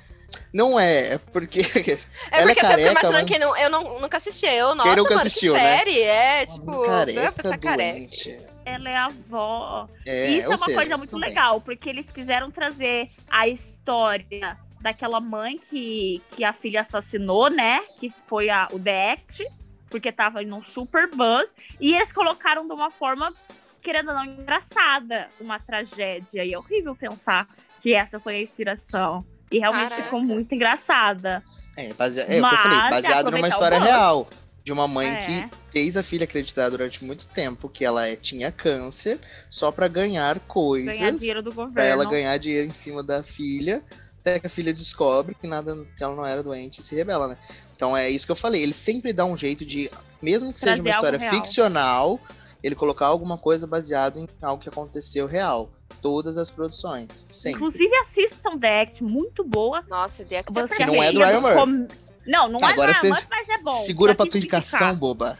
[0.53, 1.61] Não é, é porque.
[2.32, 3.25] É ela é porque é careca, você mas...
[3.25, 4.45] que não, eu não, nunca assisti.
[4.45, 5.78] Eu, nossa, Quem nunca mano, assistiu, que né?
[5.78, 6.41] série, né?
[6.41, 8.51] é, tipo, careca, careca.
[8.65, 9.88] Ela é a avó.
[10.05, 15.19] É, Isso é uma seja, coisa muito legal, porque eles quiseram trazer a história daquela
[15.19, 17.80] mãe que, que a filha assassinou, né?
[17.97, 19.47] Que foi a, o The Act,
[19.89, 21.55] porque tava em um super buzz.
[21.80, 23.34] E eles colocaram de uma forma,
[23.82, 26.43] querendo ou não, engraçada, uma tragédia.
[26.43, 27.47] E é horrível pensar
[27.80, 29.25] que essa foi a inspiração.
[29.51, 30.03] E realmente Caraca.
[30.03, 31.43] ficou muito engraçada.
[31.75, 32.19] É, base...
[32.19, 34.27] é Mas, o que eu falei, baseado numa história real.
[34.63, 35.15] De uma mãe é.
[35.15, 39.17] que fez a filha acreditar durante muito tempo que ela é, tinha câncer
[39.49, 40.93] só para ganhar coisas.
[40.93, 41.73] Ganhar dinheiro do governo.
[41.73, 43.81] Pra ela ganhar dinheiro em cima da filha.
[44.19, 47.29] Até que a filha descobre que nada que ela não era doente e se rebela,
[47.29, 47.37] né?
[47.77, 48.61] Então é isso que eu falei.
[48.61, 49.89] Ele sempre dá um jeito de,
[50.21, 52.19] mesmo que Trazer seja uma história ficcional,
[52.61, 55.71] ele colocar alguma coisa baseado em algo que aconteceu real
[56.01, 57.25] todas as produções.
[57.29, 57.57] Sempre.
[57.57, 59.83] Inclusive assistam The Act, muito boa.
[59.89, 61.59] Nossa, The Act você é não é do Ryan Murphy.
[61.59, 61.87] Com...
[62.29, 63.77] Não, não Agora é do Ryan Murphy, mas é bom.
[63.77, 65.37] Segura pra tua indicação, boba.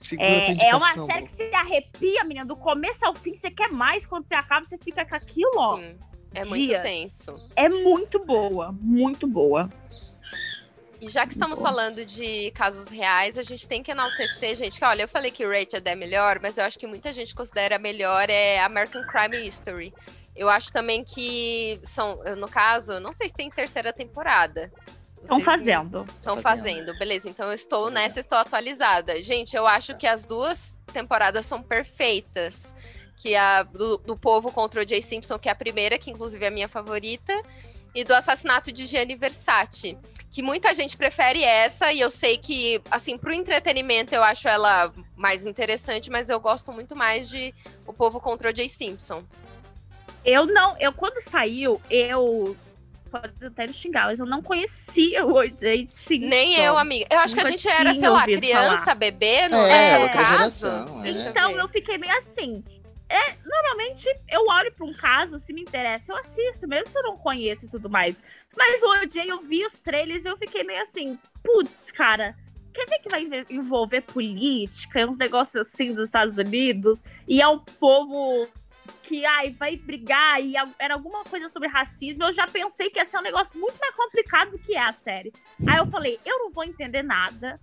[0.00, 1.22] Segura é, indicação, é uma série boba.
[1.22, 4.78] que se arrepia, menina, do começo ao fim, você quer mais, quando você acaba, você
[4.78, 5.78] fica com aquilo, ó.
[5.78, 5.96] Sim,
[6.34, 6.82] é muito dias.
[6.82, 7.40] tenso.
[7.56, 9.68] É muito boa, muito boa.
[11.00, 14.84] E já que estamos falando de casos reais, a gente tem que enaltecer, gente, que
[14.84, 18.28] olha, eu falei que Rachel é melhor, mas eu acho que muita gente considera melhor
[18.28, 19.94] é American Crime History.
[20.36, 24.70] Eu acho também que são, no caso, não sei se tem terceira temporada.
[25.22, 26.04] Estão fazendo.
[26.16, 27.28] Estão fazendo, beleza.
[27.28, 29.22] Então eu estou nessa, estou atualizada.
[29.22, 32.74] Gente, eu acho que as duas temporadas são perfeitas.
[33.16, 36.42] Que a do, do Povo contra o Jay Simpson, que é a primeira, que inclusive
[36.42, 37.34] é a minha favorita
[37.94, 39.98] e do assassinato de Gianni Versace,
[40.30, 44.92] que muita gente prefere essa e eu sei que assim pro entretenimento eu acho ela
[45.16, 47.52] mais interessante, mas eu gosto muito mais de
[47.86, 49.24] O Povo contra o Jay Simpson.
[50.24, 52.56] Eu não, eu quando saiu, eu
[53.10, 55.86] pode até me xingar, mas eu não conhecia o O.J.
[55.88, 56.28] Simpson.
[56.28, 57.06] Nem eu, amiga.
[57.10, 58.94] Eu acho Nunca que a gente era, sei lá, criança, falar.
[58.94, 60.06] bebê, não é?
[60.06, 61.04] É, geração.
[61.04, 61.10] É.
[61.10, 62.62] Então eu fiquei meio assim.
[63.08, 67.02] É, normalmente eu olho para um caso, se me interessa, eu assisto, mesmo se eu
[67.02, 68.14] não conheço e tudo mais.
[68.56, 69.30] Mas o O.J.
[69.30, 72.36] eu vi os trailers e eu fiquei meio assim, putz, cara,
[72.72, 77.58] quer ver que vai envolver política, uns negócios assim dos Estados Unidos, e é um
[77.58, 78.48] povo
[79.02, 83.04] que ai, vai brigar e era alguma coisa sobre racismo, eu já pensei que ia
[83.04, 85.32] ser um negócio muito mais complicado do que é a série.
[85.66, 87.60] Aí eu falei, eu não vou entender nada,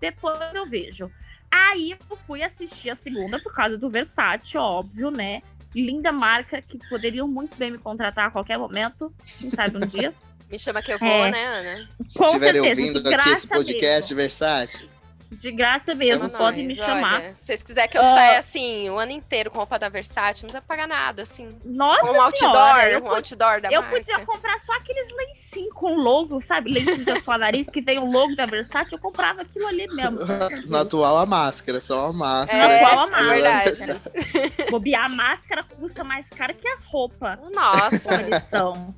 [0.00, 1.10] depois eu vejo.
[1.50, 5.42] Aí eu fui assistir a segunda por causa do Versace, óbvio, né?
[5.74, 10.14] Linda marca que poderiam muito bem me contratar a qualquer momento, quem sabe um dia.
[10.50, 11.30] Me chama que eu vou, é.
[11.30, 11.88] né, Ana?
[12.14, 14.88] Com Se estiverem ouvindo aqui esse podcast, Versace,
[15.30, 17.14] de graça mesmo, pode me chamar.
[17.14, 19.88] Olha, se vocês quiserem que eu uh, saia assim, o ano inteiro com roupa da
[19.88, 21.56] Versace, não precisa pagar nada, assim.
[21.64, 23.96] Nossa Um outdoor, senhora, um outdoor da Eu marca.
[23.96, 26.72] podia comprar só aqueles lencinhos com logo, sabe?
[26.72, 30.20] Lencinho de sua nariz que vem o logo da Versace, eu comprava aquilo ali mesmo.
[30.66, 32.72] No atual a máscara, só a máscara.
[32.72, 33.36] É, atual a máscara.
[33.36, 34.70] É verdade.
[34.70, 37.38] Bobear a máscara custa mais caro que as roupas.
[37.54, 38.10] Nossa.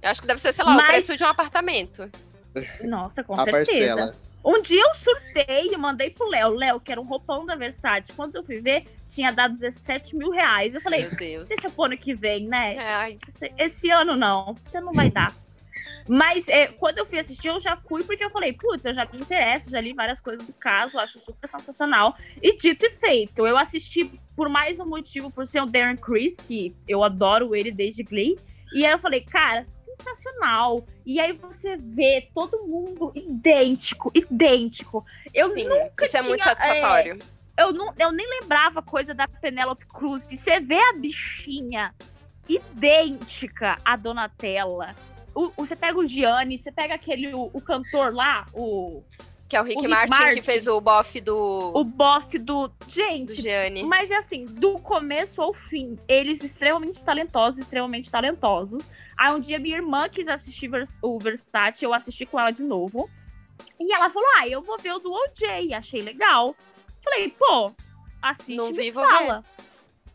[0.03, 0.85] Eu acho que deve ser, sei lá, Mas...
[0.85, 2.11] o preço de um apartamento.
[2.85, 3.97] Nossa, com a certeza.
[3.97, 4.28] Parcela.
[4.45, 6.51] Um dia eu surtei e mandei pro Léo.
[6.51, 8.13] Léo, que era um roupão da Versace.
[8.13, 10.75] Quando eu fui ver, tinha dado 17 mil reais.
[10.75, 11.49] Eu falei, Meu Deus.
[11.49, 12.79] deixa pro ano que vem, né?
[12.79, 13.19] Ai.
[13.29, 15.35] Esse, esse, ano não, você não vai dar.
[16.09, 19.05] Mas é, quando eu fui assistir, eu já fui porque eu falei, putz, eu já
[19.05, 22.17] me interesso, já li várias coisas do caso, acho super sensacional.
[22.43, 26.37] E dito e feito, eu assisti por mais um motivo, por ser o Darren Criss,
[26.37, 28.39] que eu adoro ele desde Glee.
[28.73, 29.67] E aí eu falei, cara,
[29.97, 30.85] sensacional.
[31.05, 35.05] E aí você vê todo mundo idêntico, idêntico.
[35.35, 37.19] Eu Sim, nunca isso tinha, é muito satisfatório.
[37.57, 40.27] É, eu, não, eu nem lembrava coisa da Penélope Cruz.
[40.27, 41.95] De você vê a bichinha
[42.49, 44.95] idêntica à Donatella.
[45.35, 49.03] O, o, você pega o Gianni, você pega aquele, o, o cantor lá, o
[49.49, 51.73] que é o Rick, o Rick Martin, Martin, que fez o bofe do.
[51.75, 52.71] O bofe do.
[52.87, 53.41] Gente.
[53.41, 58.85] Do mas é assim, do começo ao fim, eles extremamente talentosos, extremamente talentosos.
[59.17, 60.71] Aí um dia minha irmã quis assistir
[61.01, 63.09] o Versace, eu assisti com ela de novo.
[63.81, 65.73] E ela falou: Ah, eu vou ver o do OJ.
[65.73, 66.55] Achei legal.
[67.03, 67.73] Falei, pô,
[68.21, 69.41] assiste Não e fala.
[69.41, 69.65] Ver.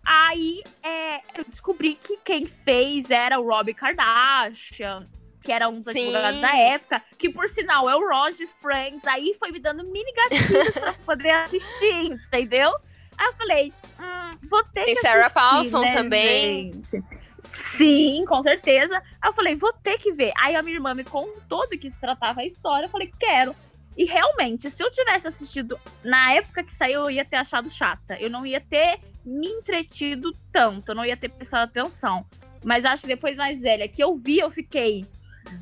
[0.06, 5.08] Aí é, eu descobri que quem fez era o Rob Kardashian
[5.44, 6.08] que era um dos Sim.
[6.08, 10.12] advogados da época, que por sinal é o Roger Friends, aí foi me dando mini
[10.14, 12.74] gatilhos pra poder assistir, entendeu?
[13.18, 16.74] Aí eu falei, hum, vou ter Tem que Sarah assistir, Paulson né, também.
[16.74, 17.04] Gente?
[17.44, 18.96] Sim, com certeza.
[19.22, 20.32] Aí eu falei, vou ter que ver.
[20.38, 23.54] Aí a minha irmã me contou do que se tratava a história, eu falei, quero.
[23.96, 28.18] E realmente, se eu tivesse assistido na época que saiu, eu ia ter achado chata.
[28.20, 32.26] Eu não ia ter me entretido tanto, eu não ia ter prestado atenção.
[32.64, 35.06] Mas acho que depois mais velha que eu vi, eu fiquei,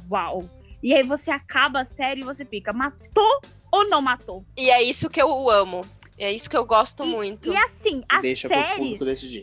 [0.10, 0.44] uau.
[0.84, 4.44] E aí você acaba a série e você fica, matou ou não matou?
[4.58, 5.86] E é isso que eu amo.
[6.18, 7.52] É isso que eu gosto e, muito.
[7.52, 8.98] E assim, a Deixa série.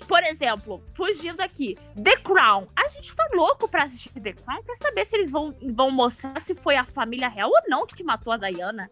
[0.07, 2.67] Por exemplo, fugindo aqui, The Crown.
[2.77, 6.39] A gente tá louco pra assistir The Crown pra saber se eles vão, vão mostrar
[6.41, 8.89] se foi a família real ou não que matou a Diana.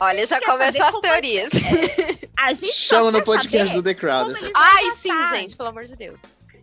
[0.00, 1.50] A Olha, já começou as teorias.
[1.54, 2.28] É.
[2.36, 4.32] A gente Chama no podcast do The Crown.
[4.54, 6.20] Ai, sim, gente, pelo amor de Deus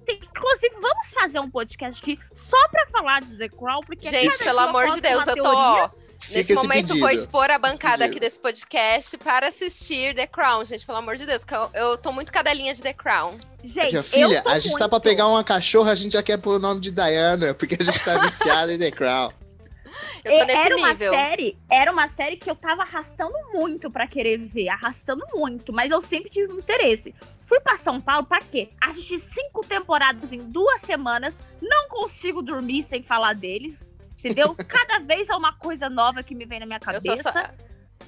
[0.07, 4.37] tem, inclusive, vamos fazer um podcast aqui só pra falar de The Crown, porque Gente,
[4.39, 5.89] pelo amor de Deus, eu tô, ó,
[6.31, 6.99] Nesse momento pedido.
[6.99, 11.25] vou expor a bancada aqui desse podcast para assistir The Crown, gente, pelo amor de
[11.25, 13.37] Deus, que eu, eu tô muito cadelinha de The Crown.
[13.63, 14.79] Gente, filha, a gente muito...
[14.79, 17.77] tá pra pegar uma cachorra, a gente já quer pôr o nome de Diana, porque
[17.79, 19.31] a gente tá viciada em The Crown.
[20.23, 20.77] Eu tô nesse era nível.
[20.77, 25.71] uma série, era uma série que eu tava arrastando muito para querer ver, arrastando muito,
[25.71, 27.13] mas eu sempre tive um interesse.
[27.47, 28.69] Fui para São Paulo para quê?
[28.79, 34.53] Assistir cinco temporadas em duas semanas, não consigo dormir sem falar deles, entendeu?
[34.67, 37.55] Cada vez é uma coisa nova que me vem na minha cabeça.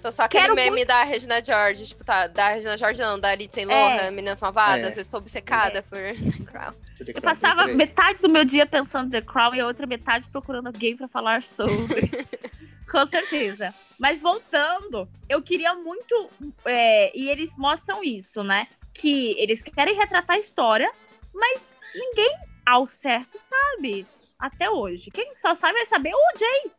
[0.01, 0.87] Tô só aquele Quero meme muito...
[0.87, 4.11] da Regina George, tipo, tá, da Regina George não, da Lindsay Lohan, é.
[4.11, 4.99] Meninas Malvadas, é.
[4.99, 5.81] eu estou obcecada é.
[5.81, 5.99] por
[6.37, 6.73] The Crown.
[6.99, 10.97] Eu passava metade do meu dia pensando The Crown e a outra metade procurando alguém
[10.97, 12.11] para falar sobre.
[12.89, 13.73] Com certeza.
[13.99, 16.29] Mas voltando, eu queria muito.
[16.65, 18.67] É, e eles mostram isso, né?
[18.99, 20.91] Que eles querem retratar a história,
[21.33, 22.35] mas ninguém
[22.65, 24.05] ao certo sabe.
[24.37, 25.11] Até hoje.
[25.11, 26.71] Quem só sabe é saber o Jay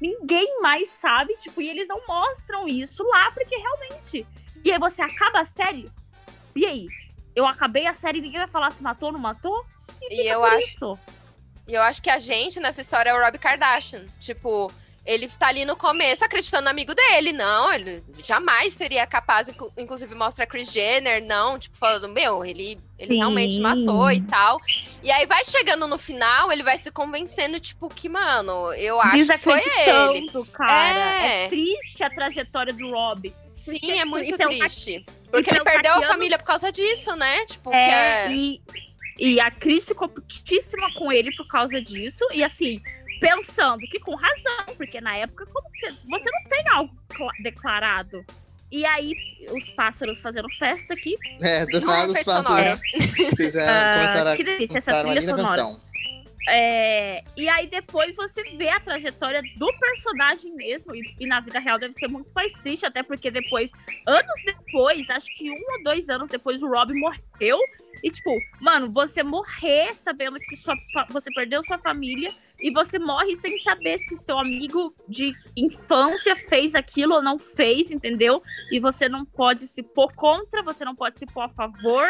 [0.00, 4.26] ninguém mais sabe, tipo, e eles não mostram isso lá, porque realmente.
[4.62, 5.90] E aí você acaba a série.
[6.54, 6.86] E aí?
[7.34, 9.64] Eu acabei a série e ninguém vai falar se matou ou não matou?
[10.02, 10.66] E, e eu acho.
[10.66, 10.98] Isso.
[11.66, 14.04] E eu acho que a gente nessa história é o Rob Kardashian.
[14.20, 14.70] Tipo,
[15.04, 17.32] ele tá ali no começo acreditando no amigo dele.
[17.32, 22.78] Não, ele jamais seria capaz, inclusive mostra a Chris Jenner, não, tipo, falando, meu, ele,
[22.98, 24.58] ele realmente matou e tal.
[25.02, 29.26] E aí vai chegando no final, ele vai se convencendo, tipo, que, mano, eu acho
[29.26, 30.30] que foi ele.
[30.52, 31.22] cara.
[31.22, 31.44] É.
[31.44, 33.28] é triste a trajetória do Rob.
[33.64, 35.04] Sim, porque, é muito triste.
[35.30, 37.44] Porque ele perdeu a família por causa disso, né?
[37.46, 38.32] Tipo, é, é...
[38.32, 38.62] E,
[39.18, 42.24] e a Cris ficou putíssima com ele por causa disso.
[42.32, 42.80] E assim,
[43.24, 46.92] pensando que com razão, porque na época, como que você, você não tem algo
[47.42, 48.24] declarado.
[48.70, 49.14] E aí,
[49.50, 51.16] os pássaros fazendo festa aqui.
[51.40, 52.80] É, do nada os pássaros
[53.36, 55.76] fizeram, uh, começaram a que delícia, essa trilha sonora.
[56.46, 61.58] É, e aí depois você vê a trajetória do personagem mesmo, e, e, na vida
[61.58, 63.70] real deve ser muito mais triste, até porque depois,
[64.06, 67.58] anos depois, acho que um ou dois anos depois, o Rob morreu.
[68.02, 70.74] E tipo, mano, você morrer sabendo que sua,
[71.08, 72.30] você perdeu sua família
[72.64, 77.90] e você morre sem saber se seu amigo de infância fez aquilo ou não fez,
[77.90, 78.42] entendeu?
[78.72, 82.06] E você não pode se pôr contra, você não pode se pôr a favor.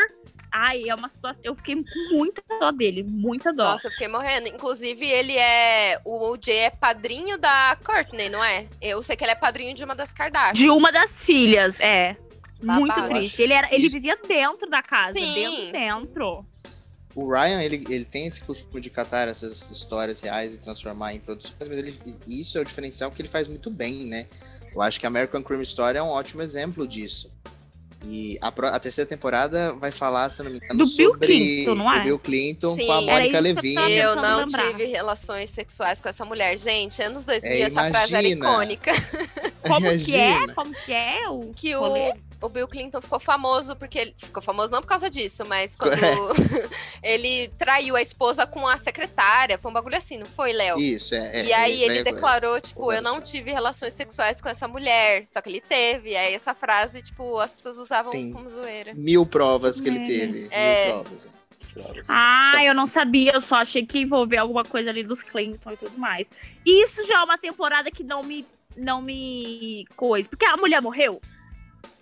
[0.53, 1.43] Ai, é uma situação.
[1.45, 3.65] Eu fiquei com muita dó dele, muita dó.
[3.65, 4.47] Nossa, eu fiquei morrendo.
[4.47, 6.01] Inclusive, ele é.
[6.05, 8.69] O OJ é padrinho da Courtney, não é?
[8.81, 10.53] Eu sei que ele é padrinho de uma das Kardashian.
[10.53, 12.17] De uma das filhas, é.
[12.63, 12.81] Babado.
[12.81, 13.43] Muito triste.
[13.43, 15.35] Ele, era, ele vivia dentro da casa, Sim.
[15.35, 16.47] dentro, dentro.
[17.15, 21.21] O Ryan, ele, ele tem esse costume de catar essas histórias reais e transformar em
[21.21, 24.27] produções, mas ele, isso é o diferencial que ele faz muito bem, né?
[24.75, 27.31] Eu acho que American Crime Story é um ótimo exemplo disso.
[28.07, 31.75] E a, a, terceira temporada vai falar, se não me engano, do sobre Bill Clinton,
[31.75, 32.03] não é?
[32.03, 33.93] Bill Clinton Sim, com a Mônica Levine.
[33.93, 34.69] Eu não lembrar.
[34.69, 36.59] tive relações sexuais com essa mulher.
[36.59, 38.93] Gente, anos 2000, é, essa frase era icônica.
[39.63, 40.05] Como imagina.
[40.05, 40.55] que é?
[40.55, 42.15] Como que é o Que o,
[42.45, 45.95] o Bill Clinton ficou famoso porque ele ficou famoso não por causa disso, mas quando
[45.95, 46.15] é.
[47.03, 50.79] ele traiu a esposa com a secretária, foi um bagulho assim, não foi, Léo?
[50.79, 51.41] Isso, é.
[51.41, 55.41] é e aí ele declarou, tipo, eu não tive relações sexuais com essa mulher, só
[55.41, 56.11] que ele teve.
[56.11, 58.93] E aí essa frase, tipo, as pessoas usavam Tem como zoeira.
[58.95, 60.05] Mil provas que ele é.
[60.05, 60.49] teve.
[60.51, 60.93] É.
[60.93, 61.35] Mil provas.
[62.09, 65.77] Ah, eu não sabia, eu só achei que envolvia alguma coisa ali dos Clinton e
[65.77, 66.31] tudo mais.
[66.65, 70.83] E isso já é uma temporada que não me não me coisa, porque a mulher
[70.83, 71.21] morreu.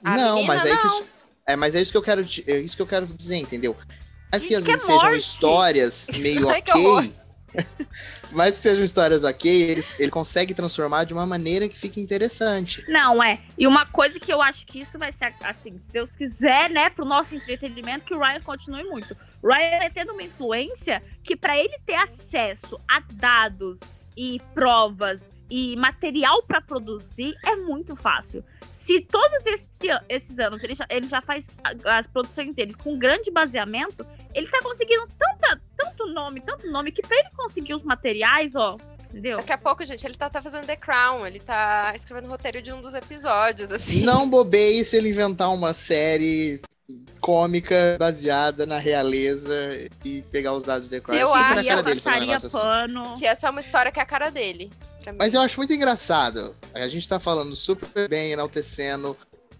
[0.05, 1.05] A não, mas é, isso,
[1.47, 3.77] é, mas é isso que eu quero, é isso que eu quero dizer, entendeu?
[4.31, 7.13] Mas que às vezes sejam histórias meio ok.
[8.33, 12.85] mas que sejam histórias ok, ele, ele consegue transformar de uma maneira que fique interessante.
[12.89, 13.41] Não, é.
[13.59, 16.91] E uma coisa que eu acho que isso vai ser, assim, se Deus quiser, né,
[16.91, 19.17] pro nosso entretenimento, que o Ryan continue muito.
[19.43, 23.81] O Ryan vai tendo uma influência que, para ele ter acesso a dados
[24.17, 28.43] e provas e material para produzir é muito fácil.
[28.71, 29.69] Se todos esse,
[30.09, 31.51] esses anos ele já, ele já faz
[31.85, 37.03] as produções dele com grande baseamento, ele tá conseguindo tanta, tanto nome, tanto nome, que
[37.03, 38.79] para ele conseguir os materiais, ó,
[39.11, 39.37] entendeu?
[39.37, 42.63] Daqui a pouco, gente, ele tá, tá fazendo The Crown, ele tá escrevendo o roteiro
[42.63, 44.07] de um dos episódios, assim.
[44.07, 46.63] Não bobei se ele inventar uma série
[47.21, 49.55] cômica baseada na realeza
[50.05, 51.19] e pegar os dados de Crown.
[51.19, 52.51] Eu acho que eu passaria assim.
[52.51, 53.03] pano.
[53.03, 53.21] Assim.
[53.21, 54.71] Que essa é uma história que é a cara dele.
[55.19, 56.55] Mas eu acho muito engraçado.
[56.75, 59.17] A gente tá falando super bem, enaltecendo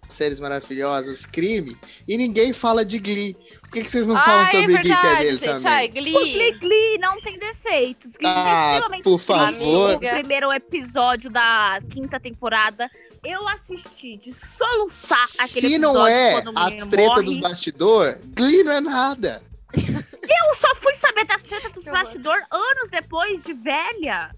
[0.09, 1.77] séries maravilhosas, crime,
[2.07, 3.35] e ninguém fala de Glee.
[3.63, 5.73] Por que, que vocês não falam sobre é Glee, que é dele gente, também?
[5.73, 6.13] Ai, Glee.
[6.13, 8.13] Porque Glee não tem defeitos.
[8.13, 9.95] Glee ah, é por favor.
[9.95, 12.91] O primeiro episódio da quinta temporada
[13.25, 17.23] eu assisti de soluçar aquele Se não é a treta morre.
[17.25, 19.43] dos bastidores, Glee não é nada.
[20.23, 24.35] Eu só fui saber das tretas dos bastidores anos depois de velha.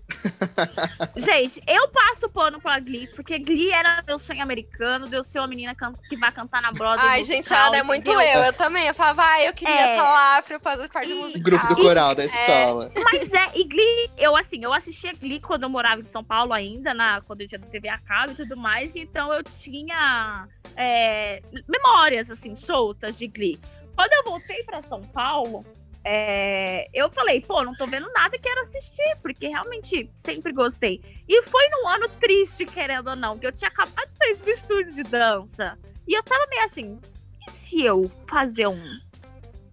[1.14, 5.48] Gente, eu passo pano pra Glee, porque Glee era meu sonho americano, deu ser uma
[5.48, 5.74] menina
[6.08, 7.06] que vai cantar na Broadway.
[7.06, 8.20] Ai, gente, ela é muito eu.
[8.20, 8.86] Eu também.
[8.86, 9.90] Eu falava, ai, eu queria é.
[9.90, 11.42] estar lá pra eu fazer parte do musical.
[11.42, 12.92] Grupo do coral e, da escola.
[12.94, 13.00] É.
[13.00, 16.52] Mas é, e Glee, eu assim, eu assistia Glee quando eu morava em São Paulo
[16.52, 21.42] ainda, na, quando eu tinha TV a cabo e tudo mais, então eu tinha é,
[21.68, 23.60] memórias, assim, soltas de Glee.
[23.94, 25.64] Quando eu voltei para São Paulo,
[26.06, 31.00] é, eu falei, pô, não tô vendo nada, quero assistir, porque realmente sempre gostei.
[31.26, 34.50] E foi num ano triste, querendo ou não, que eu tinha acabado de sair do
[34.50, 35.78] estúdio de dança.
[36.06, 37.00] E eu tava meio assim,
[37.48, 38.98] e se eu fazer um,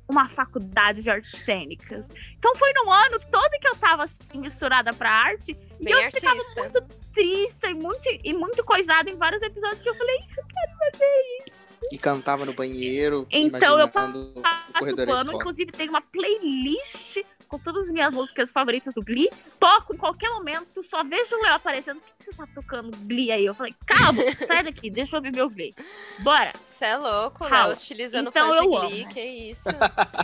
[0.07, 2.09] uma faculdade de artes cênicas?
[2.37, 5.53] Então foi num ano todo que eu tava assim, misturada pra arte.
[5.53, 6.29] Bem e eu artista.
[6.29, 6.81] ficava muito
[7.13, 11.05] triste e muito, e muito coisada em vários episódios que eu falei, eu quero fazer
[11.41, 11.50] isso
[11.91, 13.27] e cantava no banheiro.
[13.31, 17.17] Então eu passo pano, inclusive tem uma playlist
[17.47, 19.29] com todas as minhas músicas favoritas do Glee.
[19.59, 21.99] Toco em qualquer momento, só vejo o Léo aparecendo.
[21.99, 23.45] Por que você tá tocando Glee aí?
[23.45, 25.75] Eu falei, calma, sai daqui, deixa eu ouvir meu Glee.
[26.19, 26.53] Bora.
[26.65, 29.13] Você é louco, Léo, utilizando então, fãs de Glee, amo.
[29.13, 29.69] que isso.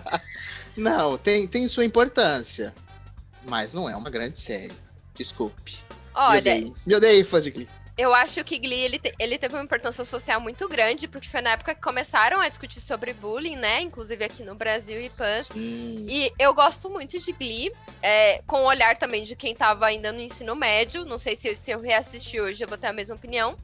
[0.77, 2.73] não, tem, tem sua importância,
[3.43, 4.73] mas não é uma grande série.
[5.13, 5.77] Desculpe.
[6.13, 6.31] Olha.
[6.31, 7.69] Me odeio, me odeio fãs de Glee.
[7.97, 11.41] Eu acho que Glee ele, te, ele teve uma importância social muito grande, porque foi
[11.41, 13.81] na época que começaram a discutir sobre bullying, né?
[13.81, 15.49] Inclusive aqui no Brasil e PANS.
[15.55, 20.11] E eu gosto muito de Glee, é, com o olhar também de quem tava ainda
[20.11, 21.05] no ensino médio.
[21.05, 23.57] Não sei se, se eu reassistir hoje eu vou ter a mesma opinião.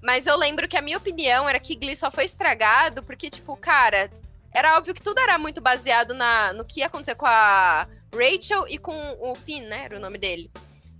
[0.00, 3.56] Mas eu lembro que a minha opinião era que Glee só foi estragado porque, tipo,
[3.56, 4.08] cara,
[4.52, 8.64] era óbvio que tudo era muito baseado na, no que ia acontecer com a Rachel
[8.68, 9.86] e com o Finn, né?
[9.86, 10.48] Era o nome dele.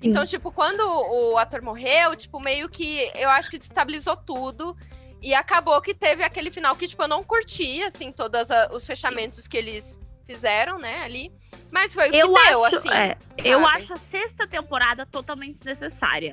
[0.03, 4.77] Então, tipo, quando o ator morreu, tipo, meio que eu acho que destabilizou tudo.
[5.21, 9.47] E acabou que teve aquele final que, tipo, eu não curti, assim, todos os fechamentos
[9.47, 9.97] que eles
[10.27, 11.33] fizeram, né, ali.
[11.71, 12.91] Mas foi o que eu deu, acho, assim.
[12.91, 16.33] É, eu acho a sexta temporada totalmente desnecessária.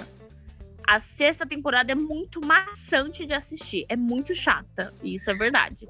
[0.88, 3.86] A sexta temporada é muito maçante de assistir.
[3.88, 4.92] É muito chata.
[5.04, 5.88] Isso é verdade.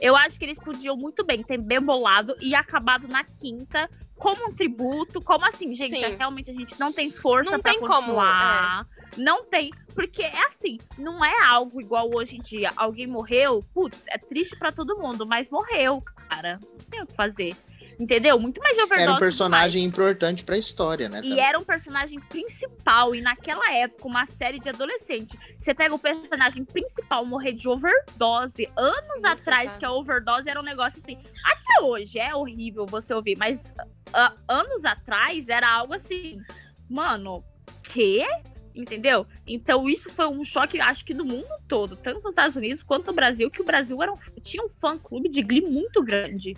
[0.00, 4.48] Eu acho que eles podiam muito bem ter bem bolado e acabado na quinta como
[4.48, 6.14] um tributo, como assim, gente, Sim.
[6.16, 8.84] realmente a gente não tem força para continuar.
[8.84, 9.24] Como, é.
[9.24, 12.70] Não tem, porque é assim, não é algo igual hoje em dia.
[12.76, 16.58] Alguém morreu, putz, é triste para todo mundo, mas morreu, cara.
[16.62, 17.56] Não tem o que fazer.
[18.00, 18.40] Entendeu?
[18.40, 19.02] Muito mais de overdose.
[19.02, 21.20] Era um personagem importante pra história, né?
[21.22, 23.14] E era um personagem principal.
[23.14, 25.38] E naquela época, uma série de adolescente.
[25.60, 29.78] Você pega o personagem principal morrer de overdose anos Muito atrás, pesado.
[29.78, 31.18] que a overdose era um negócio assim.
[31.44, 33.70] Até hoje é horrível você ouvir, mas
[34.08, 36.40] uh, anos atrás era algo assim.
[36.88, 37.44] Mano,
[37.82, 38.26] quê?
[38.74, 39.26] Entendeu?
[39.46, 43.08] Então isso foi um choque, acho que do mundo todo, tanto nos Estados Unidos quanto
[43.08, 46.56] no Brasil, que o Brasil era um, tinha um fã-clube de Glee muito grande.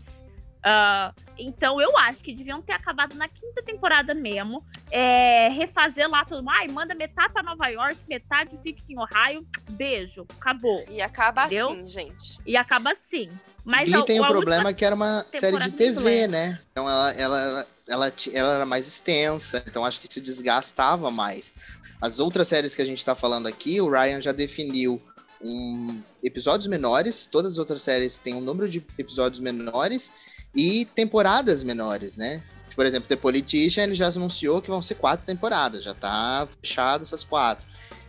[0.65, 4.65] Uh, então eu acho que deviam ter acabado na quinta temporada mesmo.
[4.91, 6.49] É, refazer lá tudo.
[6.49, 9.47] Ai, manda metade pra Nova York, metade fica em Ohio.
[9.71, 10.85] Beijo, acabou.
[10.89, 11.71] E acaba entendeu?
[11.71, 12.39] assim, gente.
[12.47, 13.31] E acaba assim.
[13.65, 16.61] Mas e tem o um problema que era uma série de TV, né?
[16.71, 21.55] Então ela, ela, ela, ela, ela era mais extensa, então acho que se desgastava mais.
[22.01, 25.01] As outras séries que a gente tá falando aqui, o Ryan já definiu
[25.41, 30.13] um, episódios menores, todas as outras séries têm um número de episódios menores
[30.55, 32.43] e temporadas menores, né?
[32.75, 37.03] Por exemplo, The Politician, ele já anunciou que vão ser quatro temporadas, já tá fechado
[37.03, 37.67] essas quatro.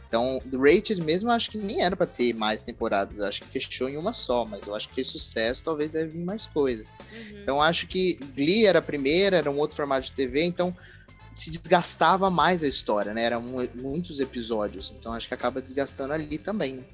[0.07, 3.41] Então, The Rated mesmo, eu acho que nem era para ter mais temporadas, eu acho
[3.41, 6.45] que fechou em uma só, mas eu acho que fez sucesso, talvez deve vir mais
[6.45, 6.93] coisas.
[7.11, 7.39] Uhum.
[7.41, 10.75] Então, acho que Glee era a primeira, era um outro formato de TV, então
[11.33, 13.23] se desgastava mais a história, né?
[13.23, 16.85] Eram muitos episódios, então acho que acaba desgastando ali também.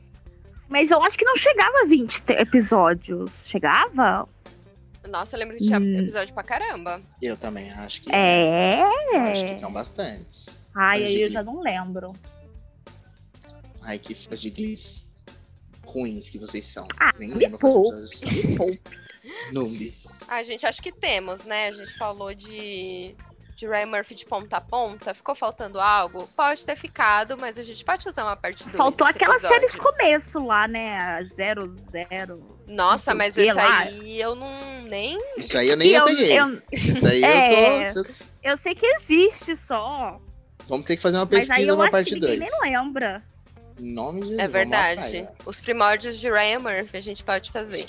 [0.70, 3.32] Mas eu acho que não chegava a 20 episódios.
[3.43, 4.30] Chegava?
[5.08, 5.95] Nossa, eu lembro que tinha hum.
[5.95, 7.02] episódio pra caramba.
[7.22, 8.14] Eu também acho que.
[8.14, 8.84] É?
[9.32, 10.56] Acho que são bastantes.
[10.76, 12.14] Ai, aí eu já não lembro.
[13.82, 15.08] Ai, que fãs de Gliss
[15.86, 16.88] ruins que vocês são.
[17.00, 20.26] Ah, Nem lembro quantos episódios são.
[20.28, 21.68] Ai, gente, acho que temos, né?
[21.68, 23.16] A gente falou de
[23.60, 25.14] de Ryan Murphy de ponta a ponta?
[25.14, 26.28] Ficou faltando algo?
[26.34, 29.78] Pode ter ficado, mas a gente pode usar uma parte do Faltou aquela série de
[29.78, 31.22] começo lá, né?
[31.26, 32.58] Zero, zero.
[32.66, 35.18] Nossa, mas isso aí eu não nem.
[35.38, 36.40] Isso aí eu nem eu, peguei.
[36.40, 36.62] Eu...
[36.72, 38.10] Isso aí é, eu tô.
[38.42, 40.18] Eu sei que existe só.
[40.66, 42.40] Vamos ter que fazer uma pesquisa na parte 2.
[42.40, 43.22] nem lembra.
[43.78, 45.28] Em nome de É verdade.
[45.46, 47.86] Os primórdios de Ryan Murphy a gente pode fazer.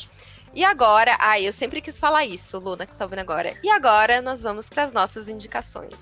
[0.52, 3.54] E agora, ai, eu sempre quis falar isso, Luna, que está ouvindo agora.
[3.62, 6.00] E agora nós vamos para as nossas indicações.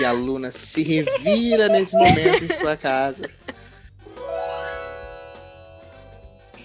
[0.00, 3.30] E a Luna se revira nesse momento em sua casa.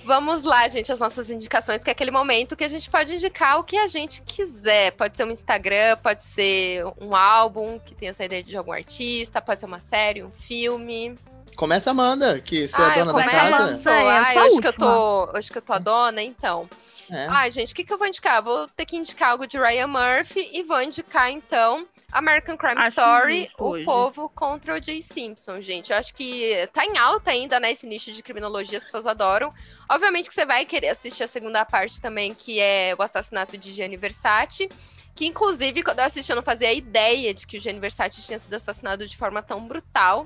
[0.10, 3.60] Vamos lá, gente, as nossas indicações, que é aquele momento que a gente pode indicar
[3.60, 4.92] o que a gente quiser.
[4.94, 9.60] Pode ser um Instagram, pode ser um álbum que tenha saído de algum artista, pode
[9.60, 11.16] ser uma série, um filme.
[11.56, 13.92] Começa Amanda, que você ah, é dona da casa.
[13.92, 16.68] Ah, é, hoje, que eu tô, hoje que eu tô a dona, então.
[17.12, 17.28] É.
[17.30, 18.42] Ai, gente, o que, que eu vou indicar?
[18.42, 22.90] Vou ter que indicar algo de Ryan Murphy e vou indicar, então, American Crime acho
[22.90, 23.86] Story, O hoje.
[23.86, 25.92] Povo contra o Jay Simpson, gente.
[25.92, 29.54] Eu acho que tá em alta ainda, né, esse nicho de criminologia, as pessoas adoram.
[29.88, 33.72] Obviamente que você vai querer assistir a segunda parte também, que é o assassinato de
[33.74, 34.70] Gianni Versace.
[35.16, 38.40] Que, inclusive, quando eu assisti, eu não fazia ideia de que o Gianni Versace tinha
[38.40, 40.26] sido assassinado de forma tão brutal.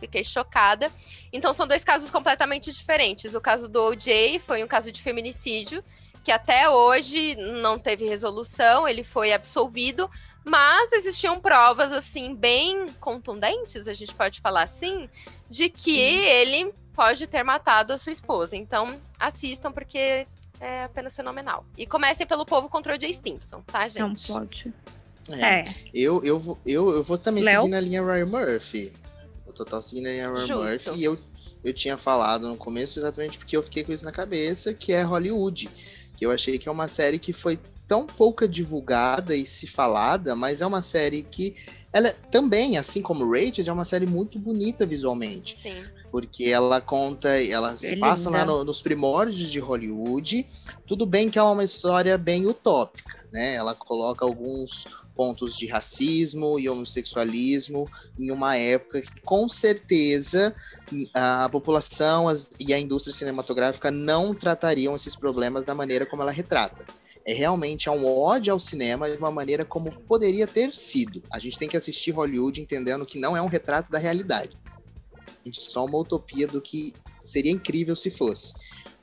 [0.00, 0.90] Fiquei chocada.
[1.32, 3.34] Então, são dois casos completamente diferentes.
[3.34, 5.84] O caso do OJ foi um caso de feminicídio,
[6.24, 10.10] que até hoje não teve resolução, ele foi absolvido,
[10.48, 15.08] mas existiam provas, assim, bem contundentes, a gente pode falar assim,
[15.50, 16.24] de que Sim.
[16.24, 18.56] ele pode ter matado a sua esposa.
[18.56, 20.26] Então, assistam, porque
[20.60, 21.66] é apenas fenomenal.
[21.76, 24.28] E comecem pelo povo contra o Jay Simpson, tá, gente?
[24.30, 24.72] Não pode.
[25.30, 25.60] É.
[25.60, 25.64] é.
[25.92, 27.62] Eu, eu, eu, eu vou também Léo?
[27.62, 28.92] seguir na linha Ryan Murphy.
[29.46, 30.90] Eu total seguindo a linha Ryan Justo.
[30.90, 31.00] Murphy.
[31.00, 31.18] E eu,
[31.64, 35.02] eu tinha falado no começo exatamente porque eu fiquei com isso na cabeça, que é
[35.02, 35.68] Hollywood
[36.16, 40.34] que eu achei que é uma série que foi tão pouca divulgada e se falada,
[40.34, 41.54] mas é uma série que
[41.92, 45.56] ela também, assim como Rated, é uma série muito bonita visualmente.
[45.56, 45.84] Sim.
[46.10, 50.46] porque ela conta, ela se passa lá no, nos primórdios de Hollywood.
[50.86, 53.54] Tudo bem que ela é uma história bem utópica, né?
[53.54, 60.54] Ela coloca alguns pontos de racismo e homossexualismo em uma época que, com certeza,
[61.14, 66.32] a população as, e a indústria cinematográfica não tratariam esses problemas da maneira como ela
[66.32, 66.84] retrata.
[67.26, 71.22] É realmente é um ódio ao cinema de uma maneira como poderia ter sido.
[71.32, 74.56] A gente tem que assistir Hollywood entendendo que não é um retrato da realidade
[75.52, 78.54] só uma utopia do que seria incrível se fosse.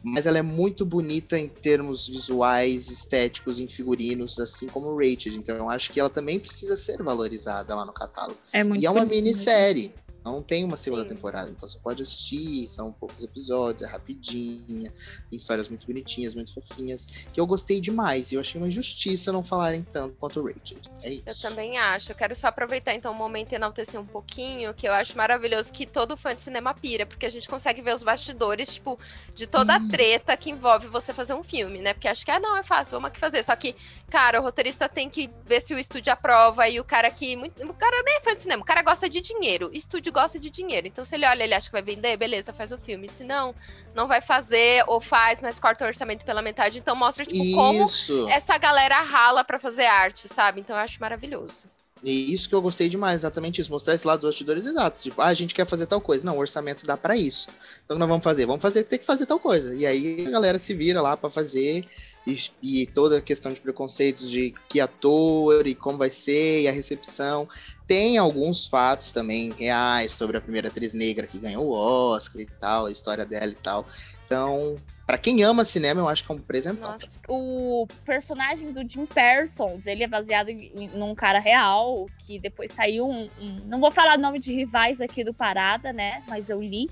[0.04, 5.34] Mas ela é muito bonita em termos visuais, estéticos, em figurinos, assim como Rachel.
[5.34, 8.38] Então eu acho que ela também precisa ser valorizada lá no catálogo.
[8.52, 9.94] É muito e é uma minissérie.
[10.24, 11.10] Não tem uma segunda Sim.
[11.10, 14.92] temporada, então você pode assistir, são poucos episódios, é rapidinha,
[15.30, 18.32] tem histórias muito bonitinhas, muito fofinhas, que eu gostei demais.
[18.32, 20.78] E eu achei uma injustiça não falarem tanto quanto o Rachel.
[21.02, 21.24] É isso.
[21.26, 22.12] Eu também acho.
[22.12, 25.72] Eu quero só aproveitar então o momento e enaltecer um pouquinho, que eu acho maravilhoso
[25.72, 28.98] que todo fã de cinema pira, porque a gente consegue ver os bastidores, tipo,
[29.36, 31.94] de toda a treta que envolve você fazer um filme, né?
[31.94, 33.44] Porque acho que, ah, não, é fácil, vamos aqui fazer.
[33.44, 33.76] Só que,
[34.10, 37.36] cara, o roteirista tem que ver se o estúdio aprova e o cara que.
[37.36, 39.70] O cara nem é fã de cinema, o cara gosta de dinheiro.
[39.74, 40.88] Estúdio gosta de dinheiro.
[40.88, 43.10] Então, se ele olha, ele acha que vai vender, beleza, faz o filme.
[43.10, 43.54] Se não,
[43.94, 46.78] não vai fazer, ou faz, mas corta o orçamento pela metade.
[46.78, 48.14] Então, mostra, tipo, Isso.
[48.16, 50.62] como essa galera rala para fazer arte, sabe?
[50.62, 51.68] Então, eu acho maravilhoso.
[52.04, 55.02] E isso que eu gostei demais, exatamente isso, mostrar esse lado dos bastidores exatos.
[55.02, 56.26] Tipo, ah, a gente quer fazer tal coisa.
[56.26, 57.48] Não, o orçamento dá para isso.
[57.86, 59.74] Então nós vamos fazer, vamos fazer, tem que fazer tal coisa.
[59.74, 61.88] E aí a galera se vira lá para fazer
[62.26, 66.68] e, e, toda a questão de preconceitos de que ator e como vai ser e
[66.68, 67.48] a recepção.
[67.86, 72.46] Tem alguns fatos também reais sobre a primeira atriz negra que ganhou o Oscar e
[72.46, 73.86] tal, a história dela e tal.
[74.26, 76.96] Então, para quem ama cinema, eu acho que é um presentão.
[77.28, 83.08] O personagem do Jim Parsons, ele é baseado em, num cara real, que depois saiu
[83.08, 86.24] um, um, Não vou falar nome de rivais aqui do Parada, né?
[86.28, 86.90] Mas eu li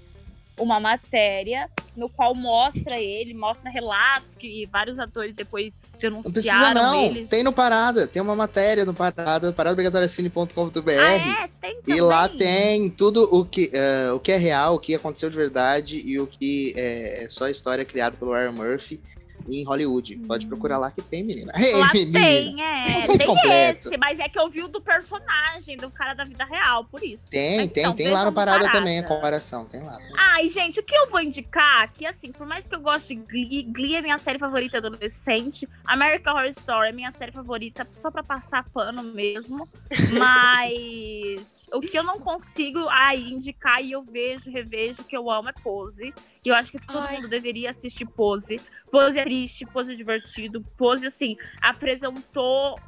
[0.57, 6.73] uma matéria no qual mostra ele, mostra relatos que vários atores depois denunciaram não precisa,
[6.73, 7.03] não.
[7.03, 7.29] Eles.
[7.29, 10.89] Tem no Parada, tem uma matéria no Parada, paradaobrigatoriacine.com.br.
[10.89, 11.49] Ah, é?
[11.59, 11.97] Tem também.
[11.97, 15.37] E lá tem tudo o que, uh, o que é real, o que aconteceu de
[15.37, 19.01] verdade e o que é, é só história criada pelo Ryan Murphy
[19.47, 20.15] em Hollywood.
[20.27, 21.51] Pode procurar lá que tem, menina.
[21.55, 22.19] Hey, lá menina.
[22.19, 23.01] tem, é.
[23.01, 23.87] Tem completo.
[23.87, 27.03] esse, mas é que eu vi o do personagem, do cara da vida real, por
[27.03, 27.27] isso.
[27.27, 29.97] Tem, mas, tem, então, tem lá no Parada, Parada, também, a comparação, tem lá.
[29.97, 30.11] Tem.
[30.17, 33.21] Ai, gente, o que eu vou indicar, que assim, por mais que eu goste de
[33.21, 38.09] Glee, Glee é minha série favorita adolescente, American Horror Story é minha série favorita só
[38.09, 39.67] pra passar pano mesmo,
[40.17, 45.49] mas o que eu não consigo aí indicar e eu vejo, revejo que eu amo
[45.49, 46.13] é Pose.
[46.45, 47.15] E eu acho que todo Ai.
[47.15, 48.59] mundo deveria assistir Pose.
[48.91, 50.61] Pose é triste, Pose é divertido.
[50.78, 52.80] Pose, assim, apresentou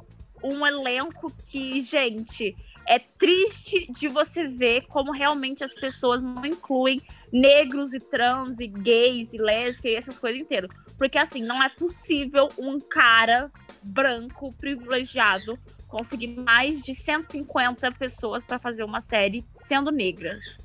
[0.42, 2.54] um elenco que, gente,
[2.86, 7.00] é triste de você ver como realmente as pessoas não incluem
[7.32, 10.70] negros e trans e gays e lésbicas e essas coisas inteiras.
[10.98, 13.50] Porque, assim, não é possível um cara
[13.82, 15.58] branco privilegiado
[15.94, 20.58] conseguir mais de 150 pessoas para fazer uma série sendo negras.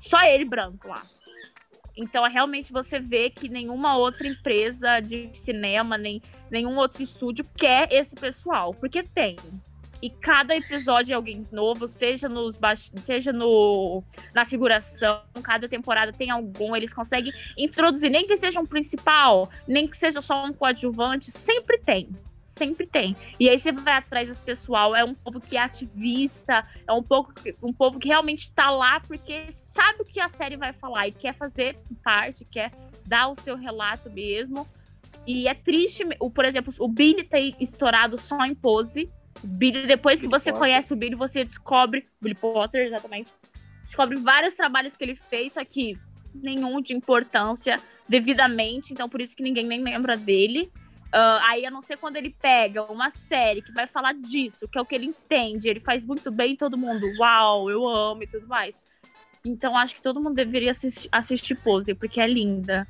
[0.00, 1.02] Só ele branco lá.
[1.94, 7.44] Então, é realmente você vê que nenhuma outra empresa de cinema, nem nenhum outro estúdio
[7.54, 9.36] quer esse pessoal, porque tem.
[10.00, 12.58] E cada episódio é alguém novo, seja nos
[13.04, 14.02] seja no
[14.32, 19.86] na figuração, cada temporada tem algum, eles conseguem introduzir, nem que seja um principal, nem
[19.86, 22.08] que seja só um coadjuvante, sempre tem
[22.56, 23.16] sempre tem.
[23.38, 27.02] E aí você vai atrás desse pessoal, é um povo que é ativista, é um,
[27.02, 27.32] pouco,
[27.62, 31.12] um povo que realmente está lá porque sabe o que a série vai falar e
[31.12, 32.72] quer fazer parte, quer
[33.06, 34.66] dar o seu relato mesmo.
[35.26, 39.10] E é triste, o, por exemplo, o Billy ter estourado só em pose.
[39.42, 40.58] Billy, depois que Billy você Potter.
[40.58, 42.06] conhece o Billy, você descobre.
[42.20, 43.30] Billy Potter, exatamente.
[43.84, 45.96] Descobre vários trabalhos que ele fez, só que
[46.34, 47.76] nenhum de importância
[48.08, 50.70] devidamente, então por isso que ninguém nem lembra dele.
[51.12, 54.78] Uh, aí, a não ser quando ele pega uma série que vai falar disso, que
[54.78, 58.28] é o que ele entende, ele faz muito bem todo mundo, uau, eu amo e
[58.28, 58.74] tudo mais.
[59.44, 62.86] Então, acho que todo mundo deveria assistir, assistir Pose, porque é linda.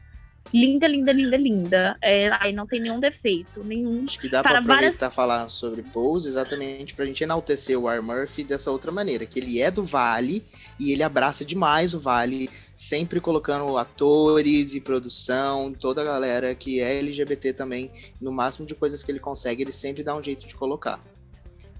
[0.52, 1.96] Linda, linda, linda, linda.
[2.02, 4.04] É, aí não tem nenhum defeito, nenhum.
[4.04, 5.14] Acho que dá Cara, pra aproveitar várias...
[5.14, 9.60] falar sobre Pose exatamente pra gente enaltecer o Ar Murphy dessa outra maneira, que ele
[9.60, 10.44] é do Vale
[10.78, 16.80] e ele abraça demais o Vale, sempre colocando atores e produção, toda a galera que
[16.80, 17.90] é LGBT também,
[18.20, 21.00] no máximo de coisas que ele consegue, ele sempre dá um jeito de colocar.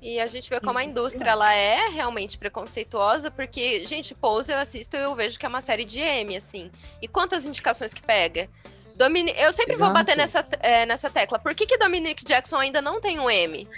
[0.02, 4.58] E a gente vê como a indústria ela é realmente preconceituosa, porque, gente, Pose eu
[4.58, 6.70] assisto e eu vejo que é uma série de M, assim.
[7.02, 8.48] E quantas indicações que pega?
[8.96, 9.32] Domini...
[9.36, 9.92] Eu sempre Exato.
[9.92, 11.38] vou bater nessa, é, nessa tecla.
[11.38, 13.68] Por que, que Dominic Jackson ainda não tem um M?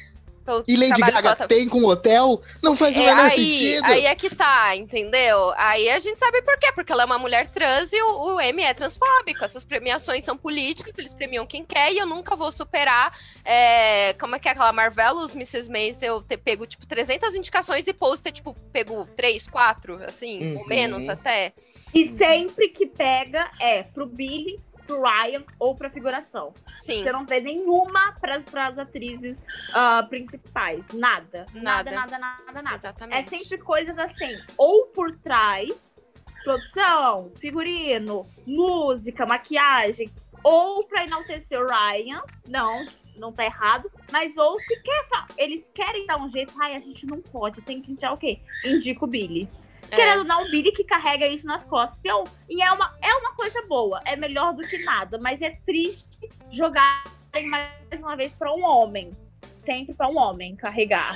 [0.69, 1.47] E Lady Gaga tá...
[1.47, 2.41] tem com hotel?
[2.63, 3.85] Não faz o é, menor aí, sentido.
[3.85, 5.53] Aí é que tá, entendeu?
[5.57, 6.71] Aí a gente sabe por quê.
[6.73, 9.45] Porque ela é uma mulher trans e o, o M é transfóbico.
[9.45, 13.19] Essas premiações são políticas, eles premiam quem quer e eu nunca vou superar.
[13.45, 15.69] É, como é que é aquela Marvelous Mrs.
[15.69, 20.39] Maisel eu ter pego, tipo, 300 indicações e post ter, tipo, pego 3, 4, assim,
[20.39, 20.59] uhum.
[20.61, 21.53] ou menos até.
[21.95, 24.59] E sempre que pega é pro Billy
[24.93, 26.53] pro Ryan ou pra figuração.
[26.83, 27.03] Sim.
[27.03, 30.85] Você não vê nenhuma pras, pras atrizes uh, principais.
[30.93, 31.47] Nada.
[31.55, 31.91] Nada.
[31.91, 32.75] Nada, nada, nada.
[32.75, 33.19] Exatamente.
[33.19, 36.01] É sempre coisas assim, ou por trás,
[36.45, 40.11] produção, figurino, música, maquiagem,
[40.43, 42.23] ou pra enaltecer o Ryan.
[42.47, 42.85] Não,
[43.17, 45.07] não tá errado, mas ou se quer,
[45.39, 48.41] eles querem dar um jeito, ai, a gente não pode, tem que indicar o quê?
[48.65, 49.49] Indica o Billy.
[49.93, 49.97] É.
[49.97, 51.99] Querendo ou não, o Billy que carrega isso nas costas.
[51.99, 55.43] Se eu, e é uma, é uma coisa boa, é melhor do que nada, mas
[55.43, 57.05] é triste jogar
[57.47, 59.11] mais uma vez para um homem.
[59.59, 61.15] Sempre para um homem carregar.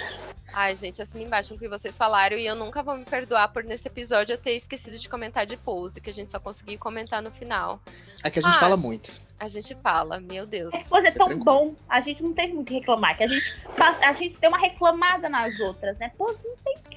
[0.52, 3.64] Ai, gente, assim embaixo o que vocês falaram, e eu nunca vou me perdoar por
[3.64, 7.20] nesse episódio eu ter esquecido de comentar de pose, que a gente só conseguiu comentar
[7.22, 7.80] no final.
[8.22, 9.10] É que a gente Mas, fala muito.
[9.40, 10.72] A gente fala, meu Deus.
[10.72, 11.44] É, pose é tão tranquilo.
[11.44, 13.56] bom, a gente não tem muito que reclamar, que a gente,
[14.02, 16.12] a gente deu uma reclamada nas outras, né?
[16.16, 16.95] Pose não tem que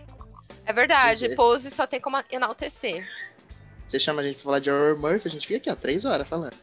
[0.70, 3.08] é verdade, pose só tem como enaltecer.
[3.88, 6.06] Você chama a gente pra falar de Horror Murphy, a gente fica aqui, ó, três
[6.06, 6.56] horas falando.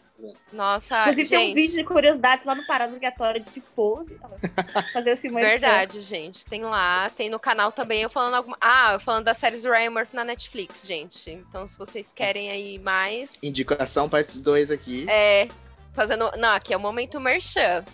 [0.53, 1.39] Nossa, Inclusive gente...
[1.39, 4.17] tem um vídeo de curiosidades lá no Parada Obrigatória de pose.
[4.93, 6.47] Fazer esse Verdade, gente.
[6.47, 7.11] Tem lá.
[7.11, 8.57] Tem no canal também eu falando alguma.
[8.61, 11.31] Ah, eu falando das séries do Ryan Murphy na Netflix, gente.
[11.31, 13.33] Então, se vocês querem aí mais.
[13.43, 15.05] Indicação parte 2 aqui.
[15.09, 15.49] É.
[15.93, 16.31] Fazendo.
[16.39, 17.85] Não, aqui é o momento merchan.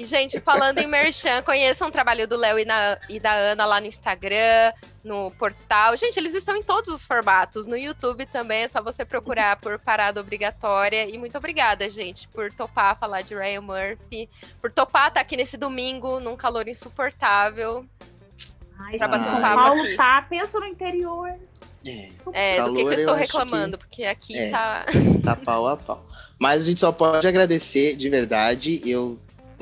[0.00, 2.66] E, gente, falando em merchan, conheçam o trabalho do Léo e,
[3.10, 4.72] e, da Ana lá no Instagram,
[5.04, 5.94] no portal.
[5.94, 7.66] Gente, eles estão em todos os formatos.
[7.66, 11.06] No YouTube também é só você procurar por Parada Obrigatória.
[11.06, 15.58] E muito obrigada, gente, por topar falar de Ryan Murphy, por topar estar aqui nesse
[15.58, 17.84] domingo, num calor insuportável.
[18.78, 19.96] Ai, pra bater papo Paulo aqui.
[19.96, 21.28] tá, pensa no interior.
[22.32, 23.84] É, é do que, que eu estou reclamando, que...
[23.84, 24.86] porque aqui é, tá.
[25.22, 26.06] Tá pau a pau.
[26.38, 28.80] Mas a gente só pode agradecer de verdade.
[28.88, 29.18] Eu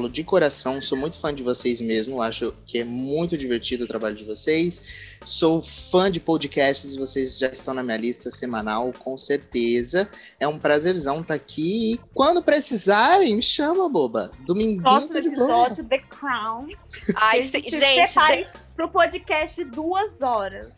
[0.07, 4.15] de coração, sou muito fã de vocês mesmo, acho que é muito divertido o trabalho
[4.15, 4.81] de vocês.
[5.25, 10.09] Sou fã de podcasts e vocês já estão na minha lista semanal, com certeza.
[10.39, 11.95] É um prazerzão estar tá aqui.
[11.95, 14.31] E quando precisarem, me chama, boba.
[14.47, 14.83] Domingo.
[14.83, 16.69] Próximo episódio, The Crown.
[17.16, 17.79] Ai, se, gente.
[17.79, 18.51] Preparem de...
[18.77, 20.73] pro podcast duas horas.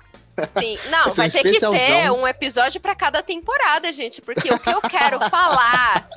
[0.59, 4.59] Sim, não, vai, vai ter que ter um episódio para cada temporada, gente, porque o
[4.59, 6.09] que eu quero falar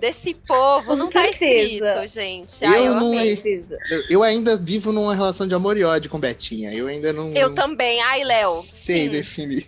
[0.00, 2.64] desse povo não tá escrito, gente.
[2.64, 6.72] Eu, eu, não, eu, eu, ainda vivo numa relação de amor e ódio com Betinha.
[6.72, 7.32] Eu ainda não.
[7.34, 8.00] Eu também.
[8.00, 8.52] Ai, Léo.
[8.62, 9.10] Sei sim.
[9.10, 9.66] definir.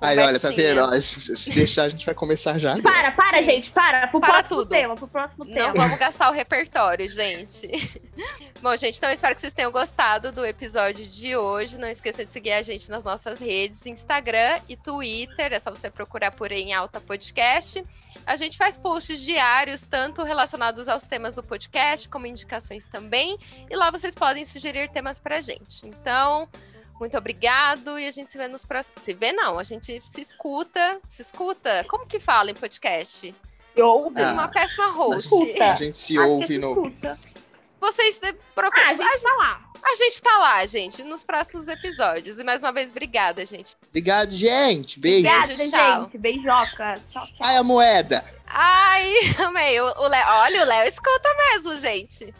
[0.00, 1.02] Aí, olha, tá vendo?
[1.02, 2.80] Se deixar, a gente vai começar já.
[2.80, 3.44] Para, para, Sim.
[3.44, 4.08] gente, para.
[4.08, 4.68] Pro para próximo tudo.
[4.68, 5.68] tema, pro próximo tema.
[5.68, 7.68] Não vamos gastar o repertório, gente.
[8.62, 11.78] Bom, gente, então eu espero que vocês tenham gostado do episódio de hoje.
[11.78, 15.52] Não esqueça de seguir a gente nas nossas redes, Instagram e Twitter.
[15.52, 17.82] É só você procurar por Em Alta Podcast.
[18.26, 23.38] A gente faz posts diários, tanto relacionados aos temas do podcast, como indicações também.
[23.68, 25.86] E lá vocês podem sugerir temas pra gente.
[25.86, 26.48] Então,
[27.00, 29.02] muito obrigado e a gente se vê nos próximos.
[29.02, 31.00] Se vê, não, a gente se escuta.
[31.08, 31.82] Se escuta?
[31.88, 33.34] Como que fala em podcast?
[33.78, 34.22] Ouve.
[34.22, 35.28] Ah, uma péssima host.
[35.62, 36.86] A gente se ouve no.
[36.86, 37.18] Escuta.
[37.80, 38.20] Vocês
[38.54, 38.86] procuram.
[38.86, 39.70] Ah, a gente tá lá.
[39.82, 42.38] A gente tá lá, gente, nos próximos episódios.
[42.38, 43.74] E mais uma vez, obrigada, gente.
[43.88, 45.00] Obrigado, gente.
[45.00, 45.26] Beijo.
[45.26, 46.18] Obrigada, Beijo, gente.
[46.18, 47.10] Beijocas.
[47.10, 47.36] Tchau, tchau.
[47.40, 48.22] Ai, a moeda.
[48.46, 49.80] Ai, amei.
[49.80, 52.34] O Léo, olha, o Léo escuta mesmo, gente.